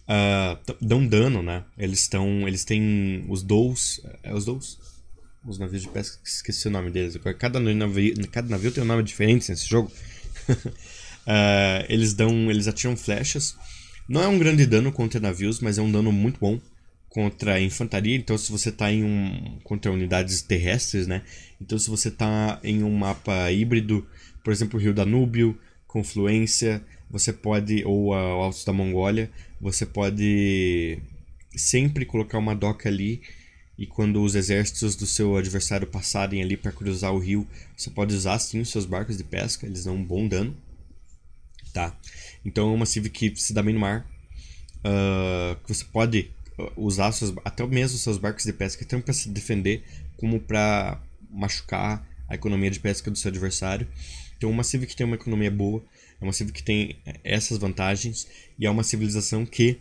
uh, 0.07 0.75
dão 0.81 1.05
dano, 1.05 1.41
né? 1.43 1.63
Eles 1.77 2.01
estão. 2.01 2.47
Eles 2.47 2.63
têm 2.63 3.25
os 3.29 3.43
dous. 3.43 4.01
É 4.23 4.33
os 4.33 4.45
dous? 4.45 4.79
Os 5.45 5.57
navios 5.57 5.83
de 5.83 5.89
pesca, 5.89 6.17
esqueci 6.25 6.67
o 6.67 6.71
nome 6.71 6.91
deles. 6.91 7.17
Cada 7.37 7.59
navio, 7.59 8.13
cada 8.29 8.49
navio 8.49 8.71
tem 8.71 8.83
um 8.83 8.87
nome 8.87 9.03
diferente 9.03 9.49
nesse 9.49 9.67
jogo. 9.67 9.91
uh, 10.49 10.55
eles 11.87 12.13
dão. 12.13 12.49
Eles 12.49 12.67
atiram 12.67 12.95
flechas. 12.95 13.55
Não 14.09 14.21
é 14.21 14.27
um 14.27 14.39
grande 14.39 14.65
dano 14.65 14.91
contra 14.91 15.19
navios, 15.19 15.59
mas 15.59 15.77
é 15.77 15.81
um 15.81 15.91
dano 15.91 16.11
muito 16.11 16.39
bom 16.39 16.59
contra 17.09 17.59
infantaria. 17.59 18.15
Então, 18.15 18.37
se 18.37 18.51
você 18.51 18.69
está 18.69 18.91
em 18.91 19.03
um 19.03 19.59
contra 19.63 19.91
unidades 19.91 20.41
terrestres, 20.41 21.07
né? 21.07 21.23
Então, 21.61 21.77
se 21.77 21.89
você 21.89 22.09
está 22.09 22.59
em 22.63 22.83
um 22.83 22.95
mapa 22.95 23.51
híbrido, 23.51 24.05
por 24.43 24.53
exemplo, 24.53 24.79
Rio 24.79 24.93
Danúbio, 24.93 25.57
Confluência, 25.85 26.81
você 27.09 27.33
pode 27.33 27.83
ou 27.85 28.13
a 28.13 28.19
Altos 28.19 28.63
da 28.63 28.73
Mongólia, 28.73 29.31
você 29.59 29.85
pode 29.85 30.99
sempre 31.55 32.05
colocar 32.05 32.37
uma 32.37 32.55
doca 32.55 32.89
ali 32.89 33.21
e 33.77 33.85
quando 33.85 34.23
os 34.23 34.33
exércitos 34.33 34.95
do 34.95 35.05
seu 35.05 35.37
adversário 35.37 35.85
passarem 35.85 36.41
ali 36.41 36.57
para 36.57 36.71
cruzar 36.71 37.13
o 37.13 37.19
rio, 37.19 37.47
você 37.75 37.89
pode 37.89 38.13
usar 38.15 38.39
sim 38.39 38.59
os 38.59 38.69
seus 38.69 38.85
barcos 38.85 39.17
de 39.17 39.23
pesca, 39.23 39.67
eles 39.67 39.83
dão 39.83 39.95
um 39.95 40.03
bom 40.03 40.27
dano, 40.27 40.55
tá? 41.71 41.95
Então 42.43 42.71
é 42.71 42.73
uma 42.73 42.85
civ 42.85 43.07
que 43.09 43.35
se 43.35 43.53
dá 43.53 43.61
bem 43.61 43.75
no 43.75 43.79
mar, 43.79 44.07
uh, 44.79 45.57
você 45.67 45.85
pode 45.85 46.31
ah, 46.57 46.71
usar 46.75 47.11
seus, 47.11 47.33
até 47.45 47.65
mesmo 47.67 47.99
seus 47.99 48.17
barcos 48.17 48.45
de 48.45 48.53
pesca 48.53 48.83
tanto 48.83 49.03
para 49.03 49.13
se 49.13 49.29
defender 49.29 49.83
como 50.17 50.39
para 50.39 50.99
machucar 51.29 52.07
a 52.27 52.33
economia 52.33 52.71
de 52.71 52.79
pesca 52.79 53.11
do 53.11 53.17
seu 53.17 53.29
adversário. 53.29 53.87
Então 54.37 54.49
uma 54.49 54.63
civ 54.63 54.85
que 54.85 54.95
tem 54.95 55.05
uma 55.05 55.15
economia 55.15 55.51
boa, 55.51 55.83
é 56.19 56.23
uma 56.23 56.33
civ 56.33 56.51
que 56.51 56.63
tem 56.63 56.97
essas 57.23 57.57
vantagens 57.57 58.27
e 58.57 58.65
é 58.65 58.69
uma 58.69 58.83
civilização 58.83 59.45
que 59.45 59.79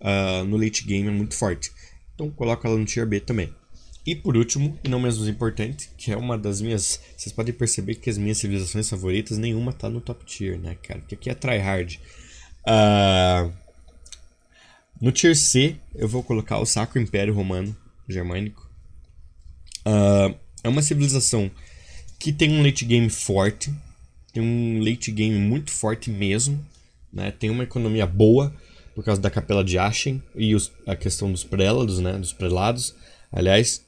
uh, 0.00 0.44
no 0.44 0.56
late 0.56 0.84
game 0.84 1.08
é 1.08 1.10
muito 1.10 1.34
forte. 1.34 1.70
Então 2.14 2.30
coloca 2.30 2.68
ela 2.68 2.78
no 2.78 2.84
tier 2.84 3.06
B 3.06 3.20
também. 3.20 3.52
E 4.06 4.14
por 4.14 4.36
último, 4.36 4.78
e 4.82 4.88
não 4.88 4.98
menos 4.98 5.26
importante, 5.28 5.90
que 5.96 6.10
é 6.10 6.16
uma 6.16 6.36
das 6.36 6.60
minhas. 6.60 7.00
Vocês 7.16 7.32
podem 7.32 7.52
perceber 7.52 7.96
que 7.96 8.08
as 8.08 8.16
minhas 8.16 8.38
civilizações 8.38 8.88
favoritas, 8.88 9.38
nenhuma 9.38 9.72
tá 9.72 9.88
no 9.88 10.00
top 10.00 10.24
tier, 10.24 10.58
né, 10.58 10.76
cara? 10.82 11.00
Porque 11.00 11.14
aqui 11.14 11.30
é 11.30 11.34
tryhard. 11.34 12.00
Uh, 12.66 13.52
no 15.00 15.12
tier 15.12 15.36
C, 15.36 15.76
eu 15.94 16.08
vou 16.08 16.22
colocar 16.22 16.58
o 16.58 16.66
Sacro 16.66 17.00
Império 17.00 17.34
Romano 17.34 17.76
Germânico. 18.08 18.70
Uh, 19.86 20.34
é 20.62 20.68
uma 20.68 20.82
civilização 20.82 21.50
que 22.18 22.32
tem 22.32 22.50
um 22.52 22.62
late 22.62 22.84
game 22.84 23.08
forte, 23.08 23.72
tem 24.32 24.42
um 24.42 24.82
late 24.82 25.10
game 25.10 25.38
muito 25.38 25.70
forte 25.70 26.10
mesmo, 26.10 26.64
né? 27.12 27.30
Tem 27.30 27.50
uma 27.50 27.64
economia 27.64 28.06
boa 28.06 28.54
por 28.94 29.04
causa 29.04 29.20
da 29.20 29.30
Capela 29.30 29.64
de 29.64 29.78
Ashen 29.78 30.22
e 30.34 30.54
os, 30.54 30.70
a 30.86 30.94
questão 30.94 31.30
dos 31.30 31.44
prélados, 31.44 31.98
né? 31.98 32.12
Dos 32.14 32.32
prelados, 32.32 32.94
aliás. 33.32 33.84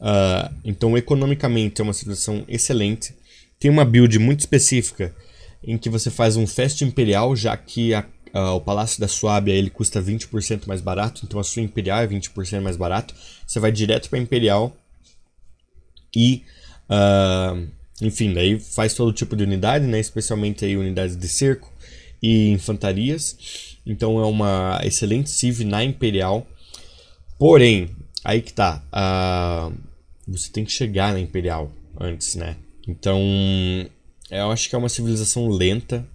Uh, 0.00 0.54
então, 0.64 0.96
economicamente, 0.96 1.80
é 1.80 1.84
uma 1.84 1.92
civilização 1.92 2.44
excelente. 2.48 3.14
Tem 3.58 3.70
uma 3.70 3.84
build 3.84 4.18
muito 4.18 4.40
específica 4.40 5.14
em 5.62 5.78
que 5.78 5.88
você 5.88 6.10
faz 6.10 6.36
um 6.36 6.46
Fest 6.46 6.82
Imperial, 6.82 7.34
já 7.34 7.56
que 7.56 7.94
a 7.94 8.06
Uh, 8.34 8.56
o 8.56 8.60
Palácio 8.60 9.00
da 9.00 9.06
Suábia 9.06 9.52
ele 9.52 9.70
custa 9.70 10.02
20% 10.02 10.66
mais 10.66 10.80
barato, 10.80 11.22
então 11.24 11.38
a 11.38 11.44
sua 11.44 11.62
Imperial 11.62 12.00
é 12.00 12.06
20% 12.08 12.60
mais 12.62 12.76
barato. 12.76 13.14
Você 13.46 13.60
vai 13.60 13.70
direto 13.70 14.10
para 14.10 14.18
Imperial 14.18 14.76
e, 16.16 16.42
uh, 16.90 17.68
enfim, 18.00 18.32
daí 18.32 18.58
faz 18.58 18.94
todo 18.94 19.12
tipo 19.12 19.36
de 19.36 19.44
unidade, 19.44 19.86
né? 19.86 20.00
especialmente 20.00 20.64
aí 20.64 20.76
unidades 20.76 21.16
de 21.16 21.28
cerco 21.28 21.72
e 22.22 22.50
infantarias. 22.50 23.78
Então 23.86 24.18
é 24.18 24.26
uma 24.26 24.80
excelente 24.82 25.30
civ 25.30 25.64
na 25.64 25.84
Imperial. 25.84 26.46
Porém, 27.38 27.90
aí 28.24 28.40
que 28.40 28.52
tá, 28.52 28.82
uh, 28.92 29.74
você 30.26 30.50
tem 30.50 30.64
que 30.64 30.72
chegar 30.72 31.12
na 31.12 31.20
Imperial 31.20 31.70
antes, 32.00 32.34
né? 32.34 32.56
Então, 32.88 33.20
eu 34.30 34.50
acho 34.50 34.68
que 34.68 34.74
é 34.74 34.78
uma 34.78 34.88
civilização 34.88 35.48
lenta, 35.48 36.06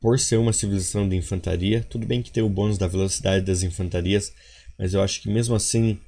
por 0.00 0.18
ser 0.18 0.38
uma 0.38 0.52
civilização 0.52 1.08
de 1.08 1.14
infantaria. 1.14 1.86
Tudo 1.88 2.06
bem 2.06 2.22
que 2.22 2.30
tem 2.30 2.42
o 2.42 2.48
bônus 2.48 2.78
da 2.78 2.86
velocidade 2.86 3.44
das 3.44 3.62
infantarias, 3.62 4.32
mas 4.78 4.94
eu 4.94 5.02
acho 5.02 5.20
que 5.20 5.28
mesmo 5.28 5.54
assim 5.54 5.98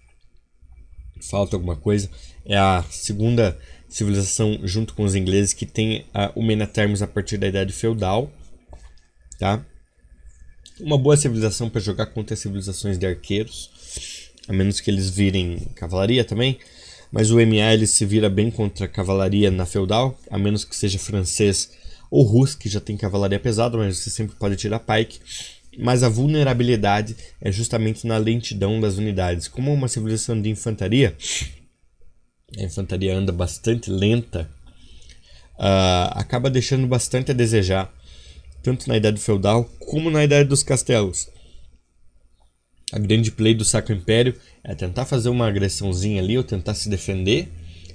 falta 1.30 1.54
alguma 1.54 1.76
coisa. 1.76 2.10
É 2.44 2.56
a 2.56 2.82
segunda 2.90 3.58
civilização, 3.92 4.58
junto 4.64 4.94
com 4.94 5.04
os 5.04 5.14
ingleses, 5.14 5.52
que 5.52 5.66
tem 5.66 6.06
a, 6.12 6.32
o 6.34 6.42
Menatermos 6.42 7.02
a 7.02 7.06
partir 7.06 7.36
da 7.36 7.46
Idade 7.46 7.72
Feudal. 7.72 8.32
Tá? 9.38 9.64
Uma 10.80 10.96
boa 10.96 11.16
civilização 11.16 11.68
para 11.68 11.80
jogar 11.80 12.06
contra 12.06 12.34
civilizações 12.34 12.98
de 12.98 13.06
arqueiros, 13.06 14.30
a 14.48 14.52
menos 14.52 14.80
que 14.80 14.90
eles 14.90 15.10
virem 15.10 15.58
cavalaria 15.74 16.24
também. 16.24 16.58
Mas 17.10 17.30
o 17.30 17.36
MA 17.36 17.74
ele 17.74 17.86
se 17.86 18.06
vira 18.06 18.30
bem 18.30 18.50
contra 18.50 18.86
a 18.86 18.88
cavalaria 18.88 19.50
na 19.50 19.66
feudal, 19.66 20.18
a 20.30 20.38
menos 20.38 20.64
que 20.64 20.74
seja 20.74 20.98
francês 20.98 21.70
o 22.10 22.22
Rus, 22.22 22.54
que 22.54 22.68
já 22.68 22.80
tem 22.80 22.96
cavalaria 22.96 23.38
pesada, 23.38 23.76
mas 23.76 23.98
você 23.98 24.10
sempre 24.10 24.36
pode 24.36 24.56
tirar 24.56 24.80
Pike. 24.80 25.18
Mas 25.78 26.02
a 26.02 26.08
vulnerabilidade 26.08 27.16
é 27.40 27.50
justamente 27.50 28.06
na 28.06 28.18
lentidão 28.18 28.80
das 28.80 28.96
unidades. 28.96 29.48
Como 29.48 29.72
uma 29.72 29.88
civilização 29.88 30.40
de 30.40 30.50
infantaria, 30.50 31.16
a 32.58 32.62
infantaria 32.62 33.16
anda 33.16 33.32
bastante 33.32 33.90
lenta, 33.90 34.48
uh, 35.58 36.12
acaba 36.12 36.50
deixando 36.50 36.86
bastante 36.86 37.30
a 37.30 37.34
desejar, 37.34 37.92
tanto 38.62 38.88
na 38.88 38.96
Idade 38.96 39.20
Feudal 39.20 39.64
como 39.78 40.10
na 40.10 40.24
Idade 40.24 40.48
dos 40.48 40.62
Castelos. 40.62 41.28
A 42.92 42.98
grande 42.98 43.30
play 43.30 43.54
do 43.54 43.64
Sacro 43.64 43.94
Império 43.94 44.38
é 44.62 44.74
tentar 44.74 45.06
fazer 45.06 45.30
uma 45.30 45.48
agressãozinha 45.48 46.20
ali 46.20 46.36
ou 46.36 46.44
tentar 46.44 46.74
se 46.74 46.90
defender. 46.90 47.48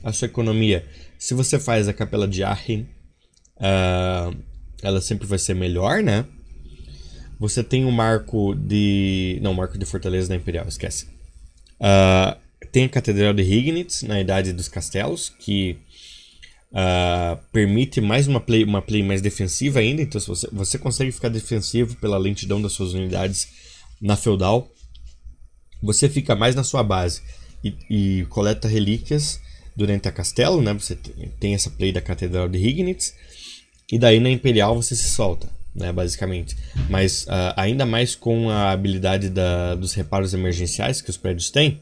A 0.04 0.12
sua 0.12 0.26
economia, 0.26 0.86
se 1.20 1.34
você 1.34 1.60
faz 1.60 1.88
a 1.88 1.94
Capela 1.94 2.28
de 2.28 2.44
Aachen, 2.44 2.88
uh, 3.58 4.36
ela 4.82 5.00
sempre 5.00 5.28
vai 5.28 5.38
ser 5.38 5.54
melhor, 5.54 6.02
né? 6.02 6.26
Você 7.40 7.64
tem 7.64 7.86
o 7.86 7.92
marco 7.92 8.56
de. 8.56 9.38
Não, 9.42 9.54
marco 9.54 9.78
de 9.78 9.86
Fortaleza 9.86 10.30
da 10.30 10.36
Imperial, 10.36 10.68
esquece. 10.68 11.06
Uh, 11.80 12.36
tem 12.72 12.86
a 12.86 12.90
Catedral 12.90 13.34
de 13.34 13.44
Hignitz, 13.44 14.04
na 14.04 14.20
Idade 14.20 14.54
dos 14.54 14.68
Castelos, 14.68 15.30
que 15.30 15.78
uh, 16.72 17.38
permite 17.52 18.02
mais 18.02 18.28
uma 18.28 18.40
play, 18.40 18.64
uma 18.64 18.82
play 18.82 19.04
mais 19.04 19.22
defensiva 19.22 19.80
ainda. 19.80 20.02
Então, 20.02 20.20
se 20.20 20.28
você, 20.28 20.48
você 20.52 20.78
consegue 20.78 21.12
ficar 21.12 21.30
defensivo 21.30 21.96
pela 21.98 22.18
lentidão 22.18 22.62
das 22.62 22.74
suas 22.74 22.94
unidades 22.94 23.48
na 24.02 24.16
feudal, 24.16 24.70
você 25.82 26.10
fica 26.10 26.36
mais 26.36 26.56
na 26.56 26.64
sua 26.64 26.84
base 26.84 27.22
e, 27.64 27.76
e 27.90 28.26
coleta 28.26 28.68
relíquias 28.68 29.40
durante 29.76 30.08
a 30.08 30.12
castelo, 30.12 30.62
né? 30.62 30.74
Você 30.74 30.96
tem 31.40 31.54
essa 31.54 31.70
play 31.70 31.92
da 31.92 32.02
Catedral 32.02 32.50
de 32.50 32.58
Hignitz. 32.58 33.14
E 33.92 33.98
daí 33.98 34.20
na 34.20 34.30
Imperial 34.30 34.76
você 34.76 34.96
se 34.96 35.10
solta, 35.10 35.48
né, 35.74 35.94
basicamente. 35.94 36.58
Mas 36.90 37.24
uh, 37.24 37.54
ainda 37.56 37.86
mais 37.86 38.16
com 38.16 38.50
a 38.50 38.72
habilidade 38.72 39.30
da, 39.30 39.76
dos 39.76 39.94
reparos 39.94 40.34
emergenciais 40.34 41.00
que 41.00 41.10
os 41.10 41.16
prédios 41.16 41.50
têm 41.50 41.82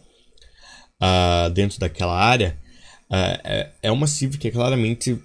uh, 1.01 1.49
dentro 1.49 1.79
daquela 1.79 2.17
área, 2.17 2.57
uh, 3.09 3.69
é, 3.81 3.91
uma 3.91 4.07
Civ 4.07 4.37
que 4.37 4.47
é 4.47 4.51
claramente 4.51 5.19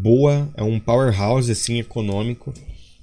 boa, 0.00 0.48
é 0.56 0.62
um 0.62 0.78
powerhouse 0.78 1.50
assim, 1.50 1.80
econômico, 1.80 2.54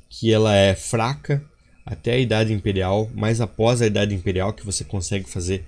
que 0.09 0.31
ela 0.31 0.55
é 0.55 0.73
fraca 0.73 1.43
até 1.85 2.13
a 2.13 2.17
Idade 2.17 2.53
Imperial, 2.53 3.11
mas 3.13 3.41
após 3.41 3.81
a 3.81 3.87
Idade 3.87 4.15
Imperial 4.15 4.53
que 4.53 4.65
você 4.65 4.85
consegue 4.85 5.29
fazer 5.29 5.65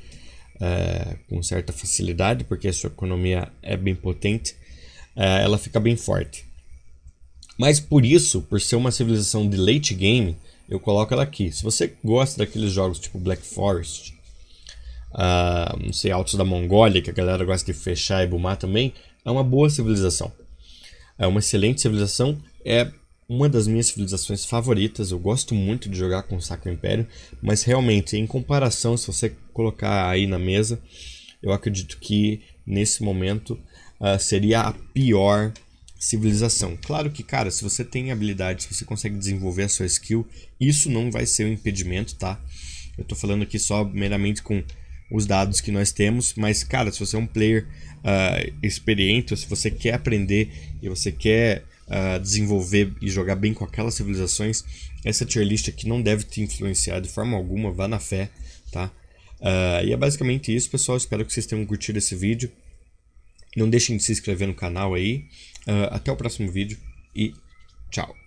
com 1.29 1.43
certa 1.43 1.73
facilidade, 1.73 2.45
porque 2.45 2.69
a 2.69 2.73
sua 2.73 2.87
economia 2.87 3.51
é 3.61 3.75
bem 3.75 3.93
potente, 3.93 4.55
ela 5.17 5.57
fica 5.57 5.81
bem 5.81 5.97
forte. 5.97 6.45
Mas 7.57 7.81
por 7.81 8.05
isso, 8.05 8.41
por 8.43 8.61
ser 8.61 8.77
uma 8.77 8.89
civilização 8.89 9.49
de 9.49 9.57
late 9.57 9.93
game, 9.95 10.37
eu 10.69 10.79
coloco 10.79 11.13
ela 11.13 11.23
aqui. 11.23 11.51
Se 11.51 11.61
você 11.61 11.93
gosta 12.01 12.37
daqueles 12.37 12.71
jogos 12.71 12.99
tipo 12.99 13.19
Black 13.19 13.45
Forest, 13.45 14.16
uh, 15.17 15.83
não 15.83 15.91
sei, 15.91 16.11
Altos 16.11 16.35
da 16.35 16.45
Mongólia, 16.45 17.01
que 17.01 17.09
a 17.09 17.13
galera 17.13 17.43
gosta 17.43 17.71
de 17.71 17.77
fechar 17.77 18.23
e 18.23 18.27
bumar 18.27 18.57
também, 18.57 18.93
é 19.25 19.31
uma 19.31 19.43
boa 19.43 19.69
civilização. 19.69 20.31
É 21.17 21.25
uma 21.25 21.39
excelente 21.39 21.81
civilização, 21.81 22.37
é 22.63 22.91
uma 23.27 23.49
das 23.49 23.67
minhas 23.67 23.87
civilizações 23.87 24.45
favoritas. 24.45 25.11
Eu 25.11 25.19
gosto 25.19 25.55
muito 25.55 25.89
de 25.89 25.97
jogar 25.97 26.23
com 26.23 26.37
o 26.37 26.41
Sacro 26.41 26.71
Império, 26.71 27.07
mas 27.41 27.63
realmente, 27.63 28.15
em 28.15 28.27
comparação, 28.27 28.95
se 28.95 29.07
você 29.07 29.35
colocar 29.51 30.09
aí 30.09 30.27
na 30.27 30.37
mesa, 30.37 30.79
eu 31.41 31.51
acredito 31.51 31.97
que 31.99 32.41
nesse 32.65 33.03
momento 33.03 33.59
uh, 33.99 34.19
seria 34.19 34.61
a 34.61 34.73
pior 34.93 35.51
civilização. 35.99 36.77
Claro 36.85 37.09
que, 37.09 37.23
cara, 37.23 37.49
se 37.49 37.63
você 37.63 37.83
tem 37.83 38.11
habilidade, 38.11 38.63
se 38.63 38.73
você 38.73 38.85
consegue 38.85 39.17
desenvolver 39.17 39.63
a 39.63 39.69
sua 39.69 39.87
skill, 39.87 40.27
isso 40.59 40.91
não 40.91 41.11
vai 41.11 41.25
ser 41.25 41.45
um 41.45 41.51
impedimento, 41.51 42.15
tá? 42.15 42.39
Eu 42.97 43.03
tô 43.03 43.15
falando 43.15 43.43
aqui 43.43 43.57
só 43.57 43.83
meramente 43.83 44.41
com 44.43 44.63
os 45.09 45.25
dados 45.25 45.61
que 45.61 45.71
nós 45.71 45.91
temos, 45.91 46.33
mas, 46.35 46.63
cara, 46.63 46.91
se 46.91 46.99
você 46.99 47.15
é 47.15 47.19
um 47.19 47.27
player 47.27 47.67
uh, 47.97 48.53
experiente, 48.61 49.35
se 49.37 49.47
você 49.47 49.71
quer 49.71 49.93
aprender 49.93 50.51
e 50.81 50.89
você 50.89 51.11
quer 51.11 51.63
uh, 51.87 52.19
desenvolver 52.19 52.93
e 53.01 53.09
jogar 53.09 53.35
bem 53.35 53.53
com 53.53 53.63
aquelas 53.63 53.95
civilizações, 53.95 54.63
essa 55.05 55.25
tier 55.25 55.45
list 55.45 55.69
aqui 55.69 55.87
não 55.87 56.01
deve 56.01 56.23
te 56.23 56.41
influenciar 56.41 56.99
de 56.99 57.09
forma 57.09 57.37
alguma, 57.37 57.71
vá 57.71 57.87
na 57.87 57.99
fé, 57.99 58.29
tá? 58.71 58.91
Uh, 59.39 59.85
e 59.85 59.93
é 59.93 59.97
basicamente 59.97 60.53
isso, 60.53 60.69
pessoal. 60.69 60.97
Espero 60.97 61.25
que 61.25 61.31
vocês 61.31 61.45
tenham 61.45 61.65
curtido 61.65 61.97
esse 61.97 62.15
vídeo. 62.15 62.51
Não 63.55 63.69
deixem 63.69 63.95
de 63.95 64.03
se 64.03 64.11
inscrever 64.11 64.47
no 64.47 64.53
canal 64.53 64.93
aí. 64.93 65.25
Até 65.91 66.09
o 66.11 66.15
próximo 66.15 66.49
vídeo 66.49 66.77
e 67.13 67.33
tchau. 67.91 68.26